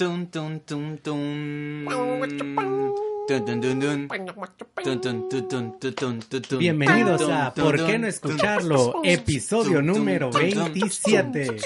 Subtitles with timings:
[0.00, 1.86] Tun, tun, tun, tun.
[6.58, 9.02] Bienvenidos a ¿Por qué no escucharlo?
[9.04, 11.56] Episodio número tun, tun, 27.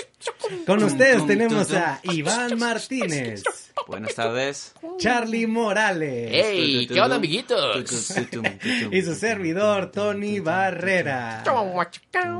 [0.67, 3.45] Con ustedes tenemos a Iván Martínez,
[3.87, 4.75] Buenas tardes.
[4.99, 6.89] Charlie Morales ¡Ey!
[6.89, 7.85] ¿Qué onda, amiguitos?
[8.91, 11.45] y su servidor Tony Barrera.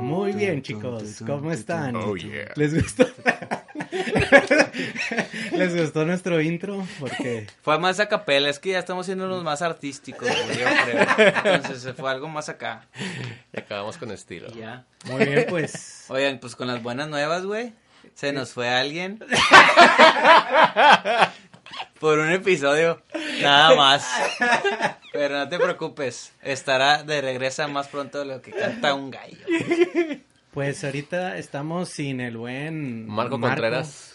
[0.01, 1.23] Muy bien, chicos.
[1.25, 1.95] ¿Cómo están?
[1.95, 2.51] Oh, yeah.
[2.55, 3.05] ¿Les gustó?
[5.51, 6.85] ¿Les gustó nuestro intro?
[6.99, 11.07] Porque Fue más a capela, es que ya estamos siendo unos más artísticos, yo creo.
[11.55, 12.87] Entonces se fue algo más acá.
[13.53, 14.47] Y acabamos con estilo.
[14.49, 14.85] Ya.
[15.05, 17.73] muy bien, pues Oigan, pues con las buenas nuevas, güey.
[18.13, 19.19] Se nos fue alguien.
[21.99, 23.01] Por un episodio.
[23.41, 24.07] Nada más.
[25.11, 26.33] Pero no te preocupes.
[26.41, 29.37] Estará de regreso más pronto de lo que canta un gallo.
[30.53, 34.14] pues ahorita estamos sin el buen Marco Contreras.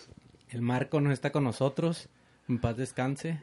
[0.50, 2.08] El Marco no está con nosotros.
[2.48, 3.40] En paz descanse.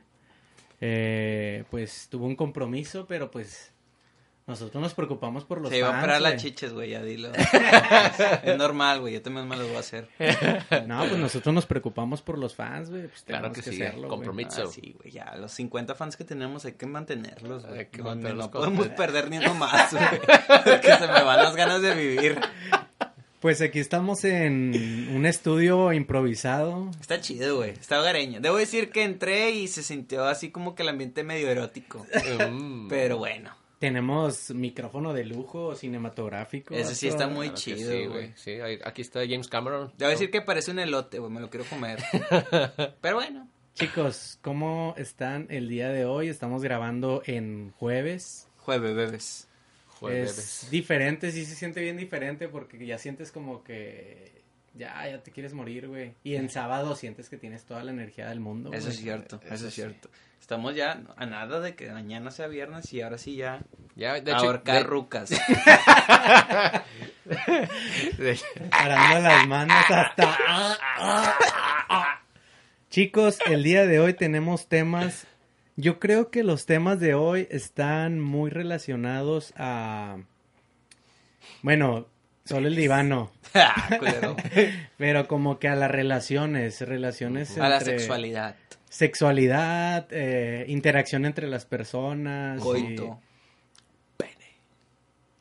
[0.81, 3.71] Eh, pues tuvo un compromiso, pero pues
[4.45, 6.41] nosotros nos preocupamos por los Se iba a fans, operar las güey.
[6.43, 7.31] chiches, güey, ya dilo.
[8.43, 9.13] es normal, güey.
[9.13, 10.07] Yo también me lo voy a hacer.
[10.87, 13.07] No, pues nosotros nos preocupamos por los fans, güey.
[13.07, 14.09] Pues Claro que sí, hacerlo, güey.
[14.11, 14.63] compromiso.
[14.67, 15.35] Ah, sí, güey, ya.
[15.35, 17.79] Los 50 fans que tenemos hay que mantenerlos, güey.
[17.79, 20.05] Hay que No, no, mantenerlos no podemos perder ni uno más, güey.
[20.63, 22.39] Porque se me van las ganas de vivir.
[23.39, 26.89] Pues aquí estamos en un estudio improvisado.
[26.99, 27.69] Está chido, güey.
[27.71, 28.39] Está hogareño.
[28.41, 32.05] Debo decir que entré y se sintió así como que el ambiente medio erótico.
[32.89, 36.73] Pero bueno, Tenemos micrófono de lujo cinematográfico.
[36.73, 38.33] ese sí está muy Claro chido, sí, güey.
[38.35, 39.93] Sí, ahí- aquí está James Cameron.
[39.99, 41.31] Debo decir que parece un elote, güey.
[41.31, 41.99] Me lo quiero comer.
[43.01, 43.47] Pero bueno.
[43.75, 46.29] Chicos, ¿cómo están el día de hoy?
[46.29, 48.47] Estamos grabando en jueves.
[48.57, 49.46] Jueves, bebes.
[49.99, 50.63] Jueves.
[50.63, 54.41] Es diferente, sí se siente bien diferente porque ya sientes como que
[54.75, 56.13] ya, ya te quieres morir, güey.
[56.23, 58.71] Y en sábado sientes que tienes toda la energía del mundo.
[58.73, 58.95] Eso güey.
[58.95, 59.81] es cierto, eso, Eso es sí.
[59.81, 60.09] cierto.
[60.39, 63.59] Estamos ya a nada de que mañana sea viernes y ahora sí ya
[63.95, 65.29] Ya, de hecho, ahorcar de- rucas.
[68.17, 70.37] de- Parando las manos hasta...
[72.89, 75.27] Chicos, el día de hoy tenemos temas...
[75.79, 80.17] Yo creo que los temas de hoy están muy relacionados a...
[81.61, 82.07] Bueno,
[82.45, 83.31] solo el divano.
[83.53, 83.97] Ah.
[84.97, 88.55] Pero como que a las relaciones, relaciones A la sexualidad.
[88.89, 92.59] Sexualidad, eh, interacción entre las personas.
[92.59, 93.19] y Coito.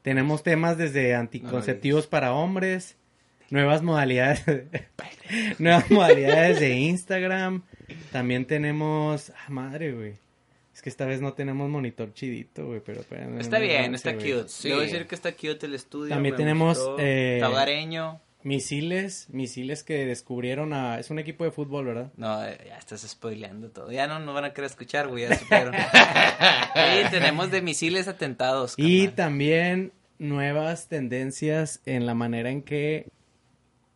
[0.06, 2.96] Tenemos temas desde anticonceptivos para hombres,
[3.50, 4.44] nuevas modalidades,
[5.58, 7.64] nuevas modalidades de Instagram.
[8.12, 10.25] También tenemos, ah, madre, güey.
[10.86, 14.44] Que esta vez no tenemos monitor chidito, güey, pero espérame, Está no bien, está cute.
[14.46, 14.68] Sí.
[14.68, 16.10] Debo decir que está cute el estudio.
[16.14, 16.96] También me tenemos, gustó.
[17.00, 17.40] eh.
[18.44, 21.00] Misiles, misiles que descubrieron a...
[21.00, 22.12] Es un equipo de fútbol, ¿verdad?
[22.16, 23.90] No, eh, ya estás spoileando todo.
[23.90, 25.28] Ya no nos van a querer escuchar, güey.
[25.28, 25.74] Ya supieron.
[26.76, 28.74] Sí, tenemos de misiles atentados.
[28.76, 29.14] Y carnal.
[29.16, 33.08] también nuevas tendencias en la manera en que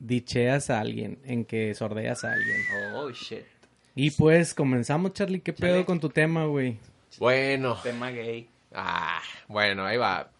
[0.00, 2.56] dicheas a alguien, en que sordeas a alguien.
[2.96, 3.44] Oh, shit.
[4.02, 5.40] Y pues comenzamos, Charlie.
[5.42, 5.84] ¿Qué pedo Chale.
[5.84, 6.78] con tu tema, güey?
[7.18, 7.76] Bueno.
[7.82, 8.48] Tema gay.
[8.72, 10.30] Ah, bueno, ahí va.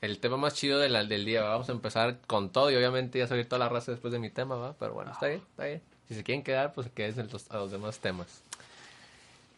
[0.00, 1.42] El tema más chido de la- del día.
[1.42, 4.30] Vamos a empezar con todo y obviamente ya salir toda la raza después de mi
[4.30, 4.72] tema, ¿va?
[4.78, 5.82] Pero bueno, está bien, está bien.
[6.08, 8.42] Si se quieren quedar, pues quédense los- a los demás temas.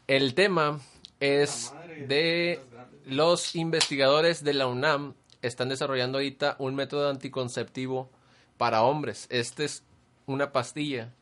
[0.08, 0.80] El tema
[1.20, 1.72] es
[2.08, 2.58] de
[3.06, 8.10] los investigadores de la UNAM están desarrollando ahorita un método anticonceptivo
[8.56, 9.28] para hombres.
[9.30, 9.84] Este es
[10.26, 11.12] una pastilla.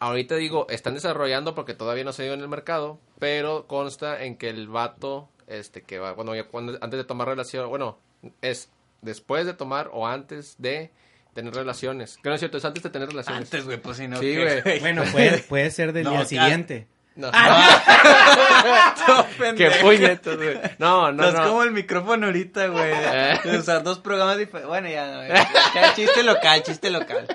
[0.00, 4.36] Ahorita digo, están desarrollando porque todavía no se dio en el mercado, pero consta en
[4.36, 7.98] que el vato, este, que va, bueno, ya cuando, antes de tomar relación, bueno,
[8.40, 8.70] es
[9.02, 10.90] después de tomar o antes de
[11.34, 12.18] tener relaciones.
[12.22, 13.42] Que no es cierto, es antes de tener relaciones.
[13.42, 14.16] Antes, güey, pues si no.
[14.18, 14.80] Sí, ¿qué, güey.
[14.80, 16.88] Bueno, puede, puede ser del No, día siguiente.
[17.16, 17.30] No,
[19.06, 19.86] Todo qué pendejo.
[19.86, 20.58] puñetos, güey.
[20.78, 21.44] No, no, No, es no.
[21.48, 22.90] como el micrófono ahorita, güey.
[22.94, 23.40] Eh.
[23.44, 24.68] De usar dos programas diferentes.
[24.68, 25.26] Bueno, ya no.
[25.26, 27.26] ya, ya, chiste local, chiste local.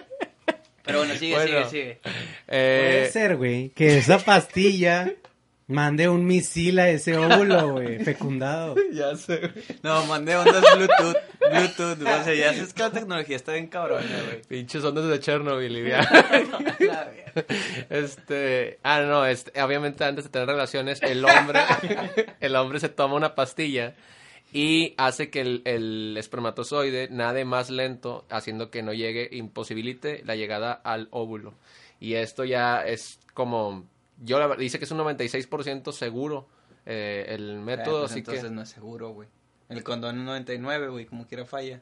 [0.85, 1.69] Pero bueno, sigue, Bueno.
[1.69, 1.99] sigue, sigue.
[2.47, 5.11] Puede Eh, ser, güey, que esa pastilla
[5.67, 8.75] mande un misil a ese óvulo, güey, fecundado.
[8.93, 9.51] ya sé, güey.
[9.81, 11.17] No, mandé ondas Bluetooth.
[11.51, 14.41] Bluetooth, o sea, ya sabes que la tecnología está bien cabrona, güey.
[14.47, 16.07] Pinches ondas de Chernobyl, y ya.
[17.89, 21.59] Este, ah, no, este, obviamente antes de tener relaciones, el hombre,
[22.39, 23.93] el hombre se toma una pastilla
[24.53, 30.35] y hace que el, el espermatozoide nade más lento, haciendo que no llegue, imposibilite la
[30.35, 31.53] llegada al óvulo.
[31.99, 33.85] Y esto ya es como,
[34.23, 36.47] yo la, dice que es un 96% seguro
[36.85, 38.49] eh, el método, Ah, pues así entonces que...
[38.51, 39.27] no es seguro, güey.
[39.69, 41.79] El condón es 99, güey, como quiera falla.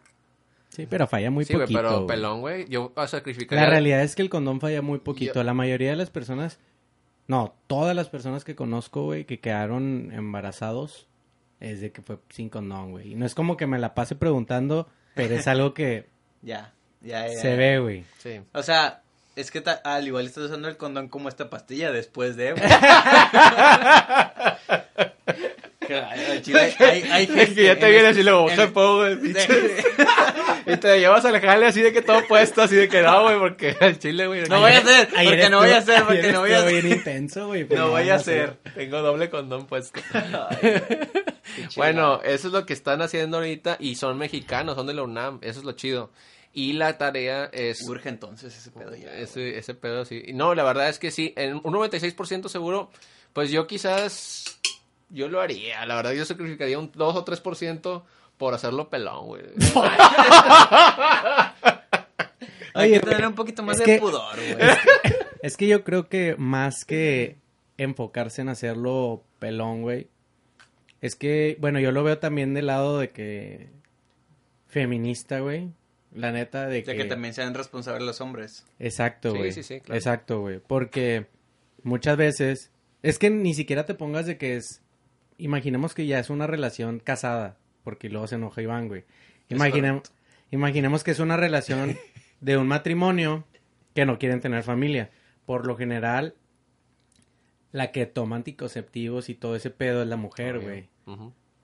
[0.69, 1.79] Sí, pero falla muy Sí, poquito.
[1.79, 3.65] pero pelón, güey, yo La sacrificaría...
[3.69, 5.33] realidad es que el condón falla muy poquito.
[5.35, 6.59] Yo- La mayoría de las personas
[7.27, 11.07] No, todas las personas que conozco, güey, que quedaron embarazados,
[11.63, 13.13] es de que fue sin condón, güey.
[13.13, 16.05] Y no es como que me la pase preguntando, pero es algo que
[16.41, 17.39] Ya, ya, ya.
[17.39, 18.03] se ve, güey.
[18.19, 18.41] Sí.
[18.53, 19.01] O sea,
[19.35, 22.53] es que ta- al igual estás usando el condón como esta pastilla después de.
[26.41, 29.19] chile hay, hay Es que ya te en viene este- así luego, te pongo el
[29.19, 29.47] pinche.
[30.65, 33.37] Y te llevas al jale así de que todo puesto, así de que no, güey,
[33.39, 34.43] porque al chile, güey.
[34.47, 36.83] No vaya a Ayer porque no vaya a ser, porque no vaya a estuvo ser.
[36.83, 37.63] bien intenso, güey.
[37.65, 38.57] pues No vaya a ser.
[38.75, 39.99] Tengo doble condón puesto.
[40.13, 40.81] Ay,
[41.75, 45.39] Bueno, eso es lo que están haciendo ahorita y son mexicanos, son de la UNAM,
[45.41, 46.11] eso es lo chido.
[46.53, 47.81] Y la tarea es...
[47.87, 49.11] Urge entonces ese pedo ya.
[49.15, 50.23] Ese, ese pedo sí.
[50.33, 52.91] No, la verdad es que sí, en un 96% seguro,
[53.33, 54.59] pues yo quizás,
[55.09, 58.03] yo lo haría, la verdad yo sacrificaría un 2 o 3%
[58.37, 59.41] por hacerlo pelón, güey.
[62.75, 64.67] Hay Oye, que tener un poquito más es de que- pudor, güey.
[65.41, 67.37] Es que yo creo que más que
[67.77, 70.07] enfocarse en hacerlo pelón, güey,
[71.03, 73.67] es que, bueno, yo lo veo también del lado de que
[74.67, 75.69] feminista, güey.
[76.13, 76.91] La neta de que...
[76.91, 78.65] De que también sean responsables los hombres.
[78.79, 79.51] Exacto, Sí, güey.
[79.51, 79.97] sí, sí, claro.
[79.97, 80.61] Exacto, güey.
[80.65, 81.25] Porque
[81.83, 82.71] muchas veces
[83.01, 84.81] es que ni siquiera te pongas de que es
[85.37, 89.03] imaginemos que ya es una relación casada, porque luego se enoja Iván, güey.
[90.51, 91.97] Imaginemos que es una relación
[92.39, 93.43] de un matrimonio
[93.93, 95.09] que no quieren tener familia.
[95.45, 96.35] Por lo general
[97.73, 100.87] la que toma anticonceptivos y todo ese pedo es la mujer, güey.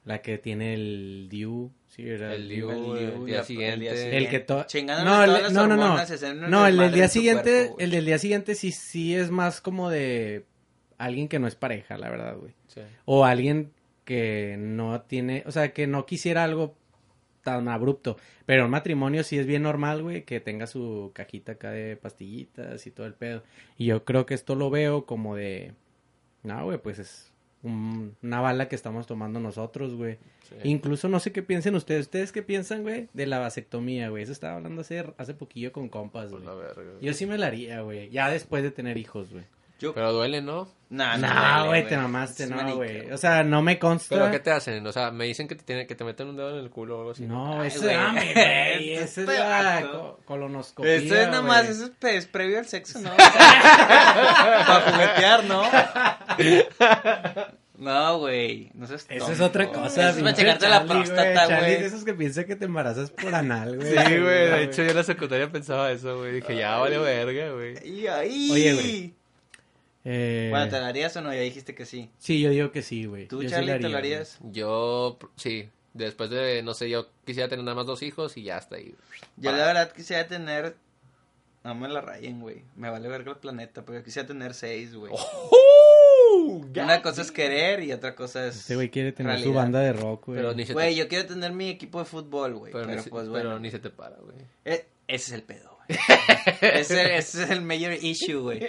[0.05, 2.69] La que tiene el DIU, sí, era El DIU.
[2.71, 4.17] DIU, El el día- día el siguiente.
[4.17, 4.55] El que to...
[4.55, 6.47] No, el- todas las no, no, no.
[6.49, 9.89] No, el del día siguiente, cuerpo, el del día siguiente sí, sí es más como
[9.89, 10.45] de
[10.97, 12.53] alguien que no es pareja, la verdad, güey.
[12.67, 12.81] Sí.
[13.05, 13.71] O alguien
[14.03, 16.75] que no tiene, o sea, que no quisiera algo
[17.43, 18.17] tan abrupto.
[18.47, 22.87] Pero un matrimonio sí es bien normal, güey, que tenga su cajita acá de pastillitas
[22.87, 23.43] y todo el pedo.
[23.77, 25.73] Y yo creo que esto lo veo como de,
[26.43, 27.31] no, güey, pues es
[27.63, 30.17] un- una bala que estamos tomando nosotros, güey.
[30.49, 30.55] Sí.
[30.63, 32.01] Incluso no sé qué piensen ustedes.
[32.07, 33.07] ¿Ustedes qué piensan, güey?
[33.13, 34.23] De la vasectomía, güey.
[34.23, 36.55] Eso estaba hablando hace, hace poquillo con compas, Pues güey.
[37.01, 38.09] Yo sí me la haría, güey.
[38.09, 39.43] Ya después de tener hijos, güey.
[39.79, 40.67] Yo- Pero duele, ¿no?
[40.91, 43.11] Nah, No, duele, güey, te mamaste, Es no, güey.
[43.11, 44.15] O sea, no me consta.
[44.15, 44.85] ¿Pero qué te hacen?
[44.87, 46.95] O sea, me dicen que te, tiene, que te meten un dedo en el culo
[46.97, 47.25] o algo así.
[47.27, 47.93] No, Ay, eso güey.
[47.93, 48.93] es dame, güey.
[48.95, 51.71] Esa es la co- colonoscopia, Eso es nada más, güey.
[51.77, 53.11] eso es, previo al sexo, ¿no?
[53.17, 55.63] Para juguetear, ¿no?
[57.77, 58.71] No, güey.
[58.73, 60.09] No seas Eso es otra cosa.
[60.09, 61.03] Eso es para checarte la Charlie, güey.
[61.05, 61.85] próstata, Charlie es de güey.
[61.87, 63.87] esos que piensa que te embarazas por anal, güey.
[63.89, 66.33] Sí, güey, de hecho yo en la secundaria pensaba eso, güey.
[66.33, 67.75] Dije, ya vale verga, güey.
[67.87, 68.49] Y ahí.
[68.51, 69.13] Oye, güey.
[70.05, 71.33] Eh, Bueno, ¿te la harías o no?
[71.33, 72.09] Ya dijiste que sí.
[72.17, 73.27] Sí, yo digo que sí, güey.
[73.27, 74.39] ¿Tú, Yo sí Charlie, la te lo haría, harías?
[74.43, 78.57] Yo, sí, después de, no sé, yo quisiera tener nada más dos hijos y ya
[78.57, 78.95] está ahí.
[79.37, 80.75] Yo la verdad quisiera tener...
[81.63, 82.63] No me la rayen, güey.
[82.77, 85.11] Me vale verga el planeta, pero yo quisiera tener seis, güey.
[86.75, 88.55] Una cosa es querer y otra cosa es...
[88.57, 90.37] Este güey quiere tener su banda de rock, güey.
[90.39, 92.71] Pero ni se Güey, te, yo quiero tener mi equipo de fútbol, güey.
[92.71, 93.59] pero, Pero, ni se, pues pero bueno.
[93.59, 94.37] ni se te para, güey.
[94.65, 95.99] Eh, ese es el pedo, güey.
[96.61, 98.59] ese, ese es el mayor issue, güey.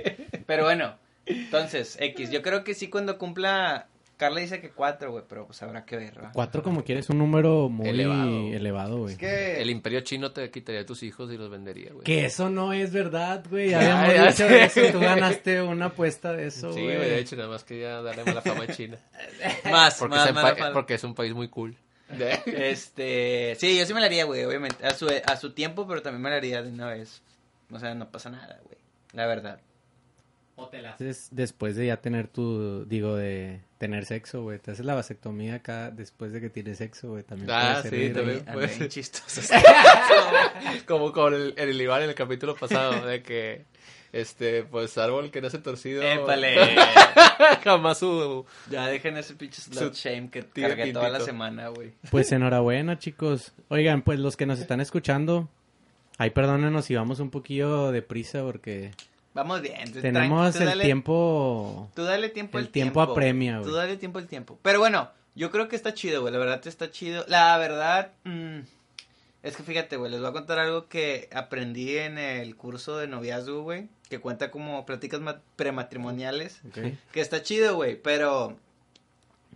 [0.46, 0.96] Pero bueno,
[1.30, 2.30] entonces, X.
[2.30, 3.86] Yo creo que sí cuando cumpla...
[4.16, 6.30] Carla dice que cuatro, güey, pero pues habrá que ver, ¿va?
[6.34, 8.98] Cuatro como quieres un número muy Elevado.
[8.98, 9.12] güey.
[9.14, 9.62] Es que...
[9.62, 12.04] El imperio chino te quitaría a tus hijos y los vendería, güey.
[12.04, 13.70] Que eso no es verdad, güey.
[13.70, 14.64] Ya, Habíamos ya dicho sé.
[14.88, 14.92] eso.
[14.92, 16.96] Tú ganaste una apuesta de eso, Sí, güey.
[16.96, 18.98] güey, de hecho, nada más quería darle mala fama a China.
[19.70, 20.70] Más, Porque, más, más.
[20.72, 21.74] porque es un país muy cool.
[22.44, 26.02] Este, sí, yo sí me la haría, güey, obviamente, a su, a su tiempo, pero
[26.02, 27.22] también me la haría de una vez.
[27.70, 28.76] O sea, no pasa nada, güey,
[29.12, 29.60] la verdad.
[30.60, 34.58] O te la haces después de ya tener tu, digo, de tener sexo, güey.
[34.58, 37.22] Te haces la vasectomía acá después de que tienes sexo, güey.
[37.22, 38.44] También Ah, puede sí, también.
[38.78, 39.40] bien chistoso.
[40.86, 43.64] Como con el, el Iván en el capítulo pasado, de que,
[44.12, 46.02] este, pues, árbol que nace torcido.
[46.02, 46.56] Épale.
[47.64, 48.44] Jamás su...
[48.70, 51.92] ya dejen ese pinche slut shame que cargué toda la semana, güey.
[52.10, 53.52] Pues enhorabuena, chicos.
[53.68, 55.48] Oigan, pues los que nos están escuchando,
[56.18, 58.90] ay, perdónenos si vamos un poquillo deprisa porque
[59.34, 59.92] Vamos bien.
[59.92, 61.90] tú tenemos tú el dale- tiempo...
[61.94, 63.70] Tú dale tiempo el al tiempo apremia, güey.
[63.70, 64.58] Tú dale tiempo al tiempo.
[64.62, 66.32] Pero bueno, yo creo que está chido, güey.
[66.32, 67.24] La verdad está chido.
[67.28, 68.58] La verdad, mm,
[69.44, 73.06] es que fíjate, güey, les voy a contar algo que aprendí en el curso de
[73.06, 73.88] noviazgo, güey.
[74.08, 76.60] Que cuenta como pláticas ma- prematrimoniales.
[77.12, 78.56] Que está chido, güey, pero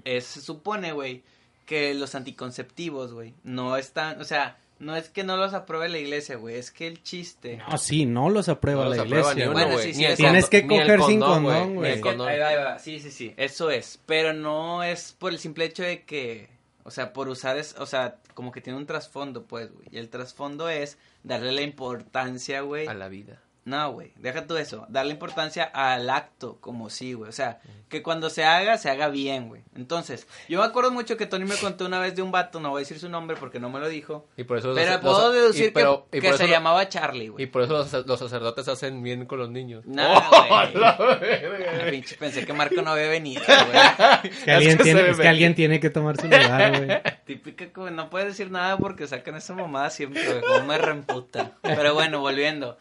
[0.04, 1.23] es- se supone, güey,
[1.66, 5.99] que los anticonceptivos, güey, no están, o sea, no es que no los apruebe la
[5.99, 7.59] iglesia, güey, es que el chiste...
[7.69, 9.50] No, sí, no los aprueba No los la aprueba iglesia.
[9.50, 10.04] uno, Bueno, sí, sí.
[10.16, 11.93] Tienes que coger sin condón, güey.
[11.93, 15.64] ahí va, ahí va, sí, sí, sí, eso es, pero no es por el simple
[15.64, 16.49] hecho de que,
[16.83, 19.99] o sea, por usar es, o sea, como que tiene un trasfondo, pues, güey, y
[19.99, 23.40] el trasfondo es darle la importancia, güey, A la vida.
[23.64, 24.85] No, güey, deja tú eso.
[24.90, 27.30] Darle importancia al acto como sí, güey.
[27.30, 29.62] O sea, que cuando se haga, se haga bien, güey.
[29.75, 32.68] Entonces, yo me acuerdo mucho que Tony me contó una vez de un vato, no
[32.71, 34.26] voy a decir su nombre porque no me lo dijo.
[34.37, 36.50] Y por eso Pero los- puedo los- deducir y- pero- que, y que se lo-
[36.50, 37.47] llamaba Charlie, Y güey.
[37.47, 39.87] por eso los, los sacerdotes hacen bien con los niños.
[39.87, 41.90] No, ¡Oh, güey.
[41.90, 43.78] Pinche, pensé que Marco no había venido, güey.
[44.25, 45.28] Es que alguien, que tiene, es que ve.
[45.28, 46.99] alguien tiene que tomar su lugar, güey.
[47.25, 50.40] Típica, como no puedes decir nada porque sacan esa mamada siempre, güey.
[50.42, 51.52] Como me reemputa.
[51.62, 52.76] Pero bueno, volviendo.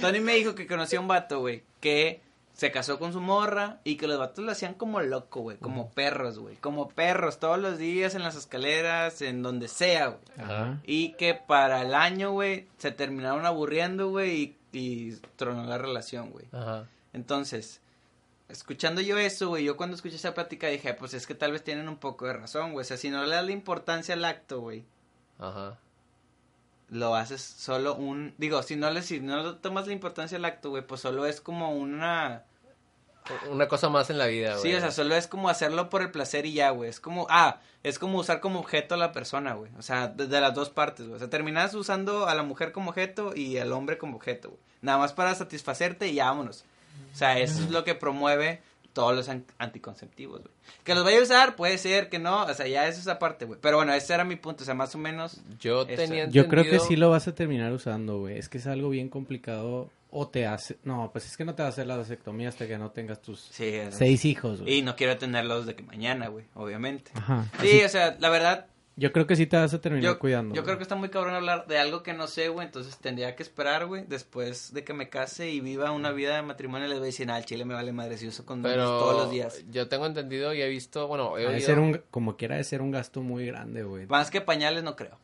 [0.00, 2.22] Tony me dijo que conocía un vato, güey, que
[2.58, 5.58] se casó con su morra y que los vatos lo hacían como loco, güey.
[5.58, 6.56] Como perros, güey.
[6.56, 10.20] Como perros, todos los días en las escaleras, en donde sea, güey.
[10.38, 10.80] Ajá.
[10.84, 16.30] Y que para el año, güey, se terminaron aburriendo, güey, y, y tronó la relación,
[16.30, 16.46] güey.
[16.50, 16.88] Ajá.
[17.12, 17.80] Entonces,
[18.48, 21.62] escuchando yo eso, güey, yo cuando escuché esa plática dije, pues es que tal vez
[21.62, 22.82] tienen un poco de razón, güey.
[22.82, 24.84] O sea, si no le das la importancia al acto, güey,
[25.38, 25.78] Ajá.
[26.90, 28.34] Lo haces solo un...
[28.38, 31.26] Digo, si no le, si no le tomas la importancia al acto, güey, pues solo
[31.26, 32.44] es como una...
[33.50, 34.62] Una cosa más en la vida, güey.
[34.62, 36.88] Sí, o sea, solo es como hacerlo por el placer y ya, güey.
[36.88, 39.70] Es como, ah, es como usar como objeto a la persona, güey.
[39.78, 41.16] O sea, de, de las dos partes, güey.
[41.16, 44.60] O sea, terminas usando a la mujer como objeto y al hombre como objeto, güey.
[44.80, 46.64] Nada más para satisfacerte y ya vámonos.
[47.12, 48.62] O sea, eso es lo que promueve
[48.98, 50.52] todos los an- anticonceptivos, güey.
[50.82, 52.42] Que los vaya a usar, puede ser que no.
[52.46, 53.60] O sea, ya eso es aparte, güey.
[53.62, 54.62] Pero bueno, ese era mi punto.
[54.62, 55.40] O sea, más o menos.
[55.60, 55.94] Yo Eso.
[56.02, 58.38] tenía Yo creo que entendido- sí lo vas a terminar usando, güey.
[58.38, 59.88] Es que es algo bien complicado.
[60.10, 60.78] O te hace...
[60.84, 63.20] No, pues es que no te va a hacer la vasectomía hasta que no tengas
[63.22, 64.78] tus Sí, seis hijos, güey.
[64.78, 66.46] Y no quiero tenerlos de que mañana, güey.
[66.54, 67.12] Obviamente.
[67.14, 67.44] Ajá.
[67.60, 68.66] Sí, Así- o sea, la verdad,
[68.98, 70.54] Yo creo que sí te vas a terminar Yo, cuidando.
[70.54, 70.64] yo güey.
[70.66, 72.66] creo que está muy cabrón hablar de algo que no sé, güey.
[72.66, 74.04] Entonces tendría que esperar, güey.
[74.08, 77.30] Después de que me case y viva una vida de matrimonio, les voy a decir,
[77.30, 79.64] ah, al chile me vale madre si uso con Pero todos los días.
[79.70, 81.60] yo tengo entendido y he visto, bueno, he oído...
[81.60, 84.06] ser un, como quiera de ser un gasto muy grande, güey.
[84.06, 85.16] Más que pañales, no creo.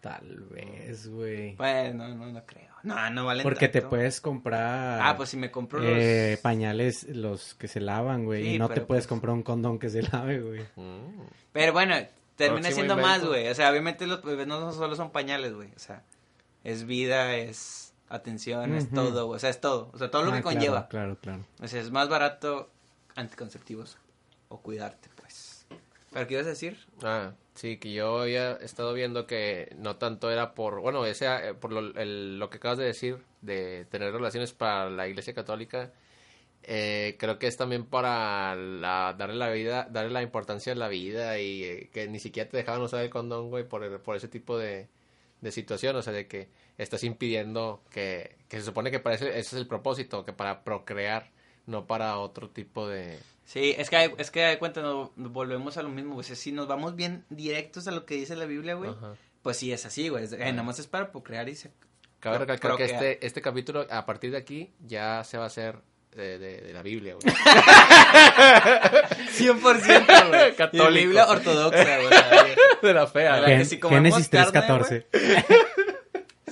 [0.00, 1.54] Tal vez, güey.
[1.56, 2.73] Bueno, no, no creo.
[2.84, 5.88] No, no valen Porque te puedes comprar Ah, pues si me compro los...
[5.90, 8.44] eh, pañales, los que se lavan, güey.
[8.44, 10.60] Sí, y no te pero puedes pues- comprar un condón que se lave, güey.
[10.76, 11.22] Mm.
[11.52, 11.96] Pero bueno,
[12.36, 13.08] termina Próximo siendo invento.
[13.10, 13.48] más, güey.
[13.48, 15.70] O sea, obviamente los bebés no solo son pañales, güey.
[15.74, 16.02] O sea,
[16.62, 19.36] es vida, es atención, es todo, güey.
[19.36, 19.90] O sea, es todo.
[19.94, 20.88] O sea, todo lo Ah, que claro, conlleva.
[20.88, 21.44] Claro, claro.
[21.62, 22.68] O sea, es más barato
[23.16, 23.96] anticonceptivos
[24.48, 25.53] o cuidarte, pues.
[26.14, 26.78] ¿Pero qué ibas a decir?
[27.02, 31.54] Ah, sí, que yo había estado viendo que no tanto era por, bueno, ese, eh,
[31.54, 35.92] por lo, el- lo que acabas de decir, de tener relaciones para la Iglesia Católica,
[36.64, 40.88] eh, creo que es también para la, darle la vida, darle la importancia a la
[40.88, 44.16] vida y eh, que ni siquiera te dejaban usar el condón, güey, por, el- por
[44.16, 44.88] ese tipo de,
[45.40, 49.28] de situación, o sea, de que estás impidiendo que, que se supone que para ese,
[49.30, 51.30] ese es el propósito, que para procrear,
[51.66, 53.18] no para otro tipo de...
[53.44, 54.82] Sí, es que, es que de cuenta,
[55.16, 56.24] volvemos a lo mismo, güey.
[56.24, 58.90] Si nos vamos bien directos a lo que dice la Biblia, güey,
[59.42, 60.24] pues sí es así, güey.
[60.24, 61.70] Eh, nada más es para procrear y se.
[62.20, 65.76] Cabe recalcar que este, este capítulo, a partir de aquí, ya se va a hacer
[66.16, 67.34] eh, de, la Biblia, güey.
[69.36, 70.54] 100%, güey.
[70.54, 70.88] Católica.
[70.88, 72.10] Biblia ortodoxa, güey.
[72.82, 73.66] De la fea, ¿verdad?
[73.66, 73.88] Gen, que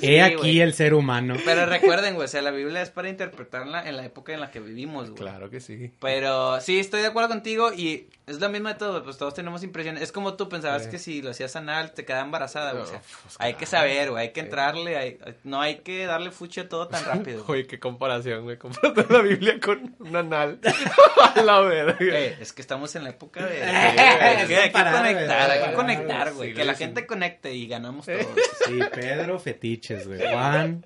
[0.03, 1.37] He aquí el ser humano.
[1.45, 4.51] Pero recuerden, güey, o sea, la Biblia es para interpretarla en la época en la
[4.51, 5.21] que vivimos, güey.
[5.21, 5.91] Claro que sí.
[6.01, 9.63] Pero sí, estoy de acuerdo contigo y es lo mismo de todo, pues todos tenemos
[9.65, 10.03] impresiones.
[10.03, 10.91] Es como tú pensabas Sí.
[10.91, 12.85] que si lo hacías anal te quedaba embarazada, güey.
[12.85, 16.31] O sea, pues, hay que saber, güey, hay que entrarle, hay- no hay que darle
[16.31, 17.45] fucho a todo tan rápido.
[17.49, 18.59] Oye, qué comparación, güey.
[18.59, 20.61] Comprate la Biblia con un anal.
[21.35, 21.97] a la verga.
[22.01, 23.63] Eh, es que estamos en la época de...
[23.63, 26.51] Hay que, conectar, hay que conectar, güey.
[26.51, 26.85] sí, que la sí.
[26.85, 28.27] gente conecte y ganamos todos.
[28.67, 30.21] Sí, Pedro, fetiches, güey.
[30.21, 30.85] Juan,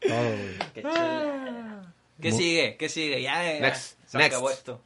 [0.00, 0.58] todo, güey.
[0.74, 1.92] Qué chula.
[2.20, 2.76] ¿Qué Mu- sigue?
[2.78, 3.20] ¿Qué sigue?
[3.22, 4.32] Ya, ya, Next, se next.
[4.32, 4.80] acabó esto.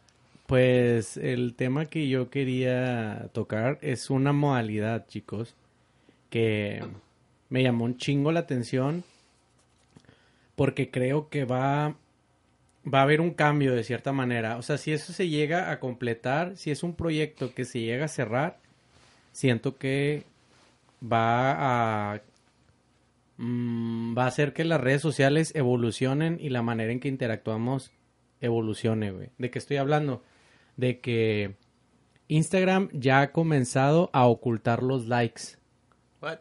[0.50, 5.54] Pues el tema que yo quería tocar es una modalidad, chicos,
[6.28, 6.83] que
[7.50, 9.04] me llamó un chingo la atención
[10.57, 11.95] porque creo que va,
[12.85, 14.57] va a haber un cambio de cierta manera.
[14.57, 18.07] O sea, si eso se llega a completar, si es un proyecto que se llega
[18.07, 18.59] a cerrar,
[19.30, 20.25] siento que
[21.00, 22.23] va a
[23.37, 27.92] mm, va a hacer que las redes sociales evolucionen y la manera en que interactuamos
[28.40, 29.28] evolucione, güey.
[29.38, 30.25] ¿De qué estoy hablando?
[30.80, 31.56] De que
[32.28, 35.42] Instagram ya ha comenzado a ocultar los likes.
[36.22, 36.38] What?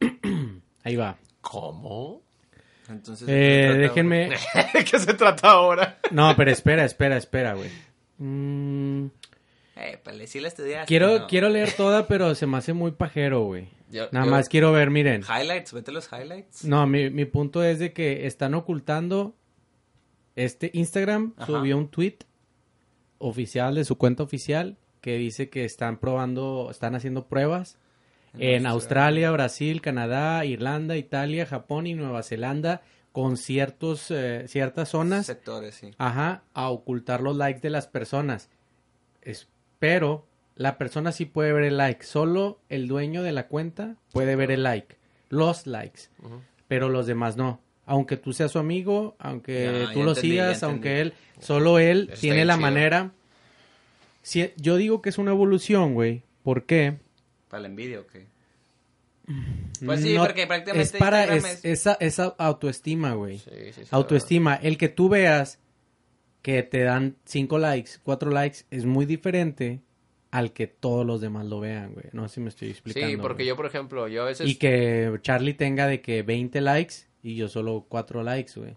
[0.84, 1.16] Ahí va.
[1.40, 2.22] ¿Cómo?
[2.88, 4.28] Entonces, Eh, ¿de qué trata, déjenme...
[4.74, 5.98] ¿De qué se trata ahora?
[6.10, 7.70] No, pero espera, espera, espera, güey.
[8.18, 9.06] Mm?
[9.76, 10.86] Eh, pues sí la estudiaste.
[10.86, 11.26] quiero, ¿no?
[11.26, 13.68] quiero leer toda, pero se me hace muy pajero, güey.
[13.90, 15.22] Yo- Nada yo- más quiero ver, miren.
[15.22, 16.64] Highlights, vete los highlights.
[16.64, 19.34] No, mi, mi punto es de que están ocultando
[20.36, 21.46] este Instagram Ajá.
[21.46, 22.16] subió un tweet
[23.18, 27.78] oficial de su cuenta oficial que dice que están probando, están haciendo pruebas
[28.38, 32.82] en Australia, Brasil, Canadá, Irlanda, Italia, Japón y Nueva Zelanda
[33.12, 35.26] con ciertos, eh, ciertas zonas.
[35.26, 35.90] Sectores, sí.
[35.98, 38.50] Ajá, a ocultar los likes de las personas.
[39.78, 42.04] pero la persona sí puede ver el like.
[42.04, 44.96] Solo el dueño de la cuenta puede ver el like.
[45.28, 46.02] Los likes.
[46.66, 47.60] Pero los demás no.
[47.90, 52.58] Aunque tú seas su amigo, aunque tú lo sigas, aunque él, solo él tiene la
[52.58, 53.12] manera.
[54.20, 56.22] Si, yo digo que es una evolución, güey.
[56.42, 56.98] ¿Por qué?
[57.48, 58.26] ¿Para la envidia o qué?
[59.84, 63.38] Pues sí, porque prácticamente es para esa, esa autoestima, güey.
[63.38, 64.54] Sí, sí, autoestima.
[64.56, 65.58] El que tú veas
[66.42, 69.80] que te dan cinco likes, cuatro likes, es muy diferente
[70.30, 72.06] al que todos los demás lo vean, güey.
[72.12, 73.08] No sé si me estoy explicando.
[73.08, 74.46] Sí, porque yo, por ejemplo, yo a veces...
[74.46, 78.76] Y que Charlie tenga de que 20 likes y yo solo cuatro likes, güey.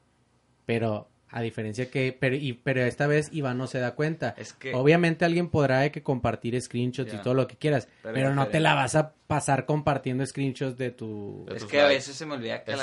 [0.66, 4.36] Pero a diferencia que, pero, y, pero esta vez Iván no se da cuenta.
[4.38, 4.74] Es que...
[4.74, 8.60] Obviamente alguien podrá de que compartir screenshots y todo lo que quieras, pero, no te
[8.60, 11.46] la vas a pasar compartiendo screenshots de tu...
[11.56, 12.74] es que a veces se me olvida que,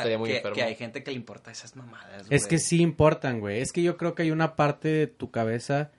[0.63, 2.27] hay gente que le importa esas mamadas.
[2.31, 3.61] Es que sí importan, güey.
[3.61, 5.91] Es que yo creo que hay una parte de tu cabeza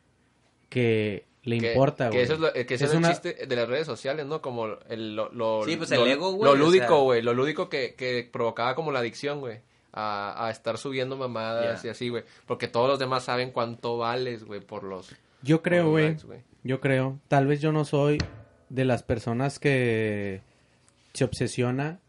[0.70, 2.18] que le importa, güey.
[2.18, 3.10] Que eso es, lo, que es, una...
[3.10, 4.42] chiste de las redes sociales, ¿no?
[4.42, 6.52] Como el, lo, sí, pues el ego, güey.
[6.52, 7.22] Lo lúdico, güey.
[7.22, 11.90] Lo lúdico que, que provocaba como la adicción, güey a, a estar subiendo mamadas y
[11.90, 12.24] así, güey.
[12.46, 15.16] Porque todos los demás saben cuánto vales, güey, por los...
[15.42, 16.18] Yo creo, güey.
[16.64, 17.20] Yo creo.
[17.28, 18.18] Tal vez yo no soy
[18.70, 20.42] de las personas que
[21.14, 22.00] se obsesiona,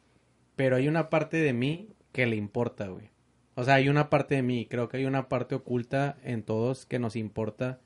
[0.57, 3.11] pero hay una parte de mí que le importa, güey.
[3.55, 6.87] O sea, hay una parte de mí, creo que hay una parte oculta en todos
[6.87, 7.79] que nos importa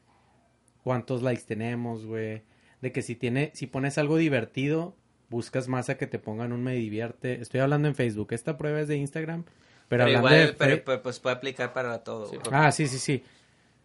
[0.84, 2.42] cuántos likes tenemos, güey.
[2.80, 4.94] De que si tiene, si pones algo divertido,
[5.30, 7.40] buscas más a que te pongan un me divierte.
[7.40, 8.28] Estoy hablando en Facebook.
[8.32, 9.44] Esta prueba es de Instagram.
[9.88, 12.30] Pero, igual, pero, pues puede aplicar para todo.
[12.52, 13.24] Ah, sí, sí, sí.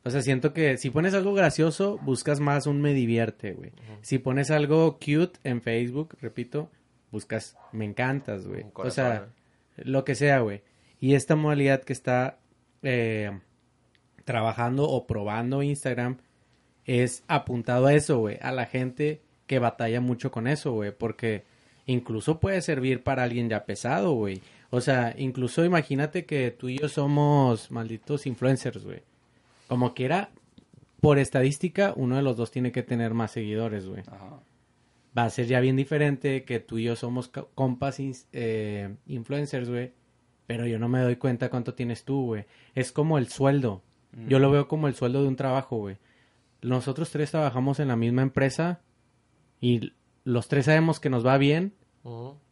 [0.03, 3.71] O sea, siento que si pones algo gracioso, buscas más un me divierte, güey.
[4.01, 6.69] Si pones algo cute en Facebook, repito,
[7.11, 8.65] buscas me encantas, güey.
[8.75, 9.27] O sea,
[9.75, 10.61] lo que sea, güey.
[11.01, 12.39] Y esta modalidad que está
[12.81, 13.39] eh,
[14.23, 16.17] trabajando o probando Instagram
[16.89, 18.39] es apuntado a eso, güey.
[18.41, 20.91] A la gente que batalla mucho con eso, güey.
[20.91, 21.43] Porque
[21.85, 24.41] incluso puede servir para alguien ya pesado, güey.
[24.71, 29.03] O sea, incluso imagínate que tú y yo somos malditos influencers, güey.
[29.67, 30.31] Como quiera,
[30.99, 34.01] por estadística, uno de los dos tiene que tener más seguidores, güey.
[35.15, 37.99] Va a ser ya bien diferente que tú y yo somos compas
[38.33, 39.91] eh, influencers, güey.
[40.47, 42.45] Pero yo no me doy cuenta cuánto tienes tú, güey.
[42.73, 43.83] Es como el sueldo.
[44.27, 45.97] Yo lo veo como el sueldo de un trabajo, güey.
[46.61, 48.81] Nosotros tres trabajamos en la misma empresa
[49.61, 49.93] y
[50.23, 51.73] los tres sabemos que nos va bien,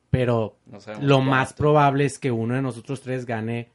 [0.10, 0.58] pero
[1.02, 3.72] lo más probable es que uno de nosotros tres gane.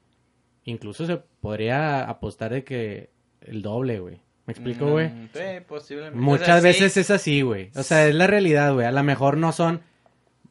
[0.65, 4.21] Incluso se podría apostar de que el doble, güey.
[4.47, 5.09] ¿Me explico, güey?
[5.09, 6.19] Mm, sí, posiblemente.
[6.19, 7.71] Muchas veces es así, güey.
[7.75, 8.87] O sea, es la realidad, güey.
[8.87, 9.83] A lo mejor no son...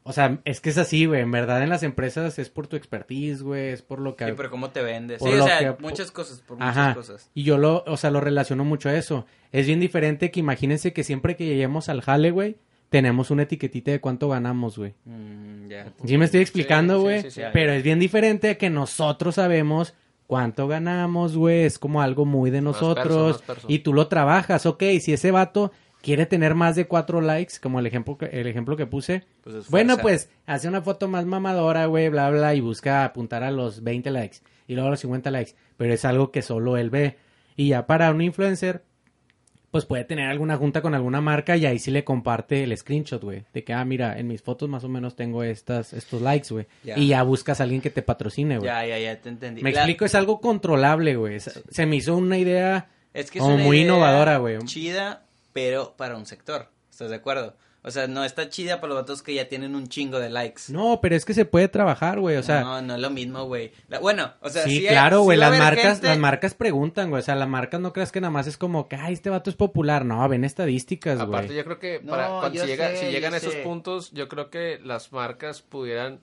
[0.03, 1.21] O sea, es que es así, güey.
[1.21, 3.69] En verdad, en las empresas es por tu expertise, güey.
[3.69, 4.25] Es por lo que...
[4.25, 5.21] Sí, pero cómo te vendes.
[5.21, 7.29] Sí, o sea, muchas cosas, por muchas cosas.
[7.35, 9.25] Y yo lo, o sea, lo relaciono mucho a eso.
[9.51, 12.57] Es bien diferente que imagínense que siempre que lleguemos al jale, güey,
[12.89, 14.95] tenemos una etiquetita de cuánto ganamos, güey.
[15.05, 15.69] Mm,
[16.03, 17.23] sí me estoy explicando, güey.
[17.53, 19.93] pero es bien diferente que nosotros sabemos
[20.25, 21.63] cuánto ganamos, güey.
[21.63, 23.43] Es como algo muy de nosotros.
[23.67, 24.83] Y tú lo trabajas, ok.
[24.99, 28.75] Si ese vato quiere tener más de cuatro likes, como el ejemplo que, el ejemplo
[28.75, 29.23] que puse.
[29.43, 33.51] Pues bueno, pues hace una foto más mamadora, güey, bla, bla, y busca apuntar a
[33.51, 34.37] los 20 likes.
[34.67, 35.53] Y luego a los 50 likes.
[35.77, 37.17] Pero es algo que solo él ve.
[37.55, 38.83] Y ya para un influencer,
[39.69, 43.21] pues puede tener alguna junta con alguna marca y ahí sí le comparte el screenshot,
[43.21, 43.43] güey.
[43.53, 46.67] De que, ah, mira, en mis fotos más o menos tengo estas, estos likes, güey.
[46.95, 48.67] Y ya buscas a alguien que te patrocine, güey.
[48.67, 49.61] Ya, ya, ya, te entendí.
[49.61, 51.39] Me explico, es algo controlable, güey.
[51.39, 54.57] Se me hizo una idea es que es muy innovadora, güey.
[54.59, 56.69] Chida, pero para un sector.
[56.89, 57.55] ¿Estás de acuerdo?
[57.83, 60.63] O sea, no está chida para los vatos que ya tienen un chingo de likes.
[60.69, 62.61] No, pero es que se puede trabajar, güey, o sea.
[62.61, 63.71] No, no es lo mismo, güey.
[64.01, 64.85] Bueno, o sea, sí.
[64.87, 68.21] claro, güey, las marcas, las marcas preguntan, güey, o sea, las marcas no creas que
[68.21, 71.27] nada más es como que, ay, este vato es popular, no, ven estadísticas, güey.
[71.27, 75.63] Aparte, yo creo que para, si, llegan a esos puntos, yo creo que las marcas
[75.63, 76.19] pudieran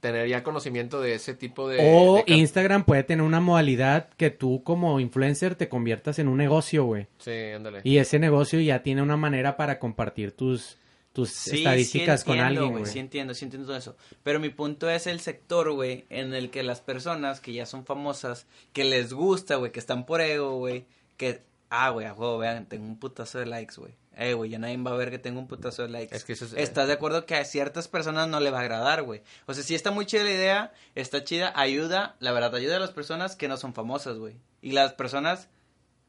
[0.00, 1.78] tener ya conocimiento de ese tipo de...
[1.80, 6.84] O Instagram puede tener una modalidad que tú como influencer te conviertas en un negocio,
[6.84, 7.06] güey.
[7.18, 7.80] Sí, ándale.
[7.84, 10.76] Y ese negocio ya tiene una manera para compartir tus,
[11.12, 12.86] tus estadísticas con alguien, güey.
[12.86, 13.96] Sí entiendo, sí entiendo todo eso.
[14.22, 17.84] Pero mi punto es el sector, güey, en el que las personas que ya son
[17.84, 21.47] famosas, que les gusta, güey, que están por ego, güey, que...
[21.70, 24.76] Ah, güey, a juego, vean, tengo un putazo de likes, güey eh, güey, ya nadie
[24.78, 26.14] va a ver que tengo un putazo de likes.
[26.14, 28.62] Es que eso es, ¿Estás de acuerdo que a ciertas personas no le va a
[28.62, 29.22] agradar, güey?
[29.46, 32.80] O sea, sí está muy chida la idea, está chida, ayuda, la verdad, ayuda a
[32.80, 34.34] las personas que no son famosas, güey.
[34.60, 35.48] Y las personas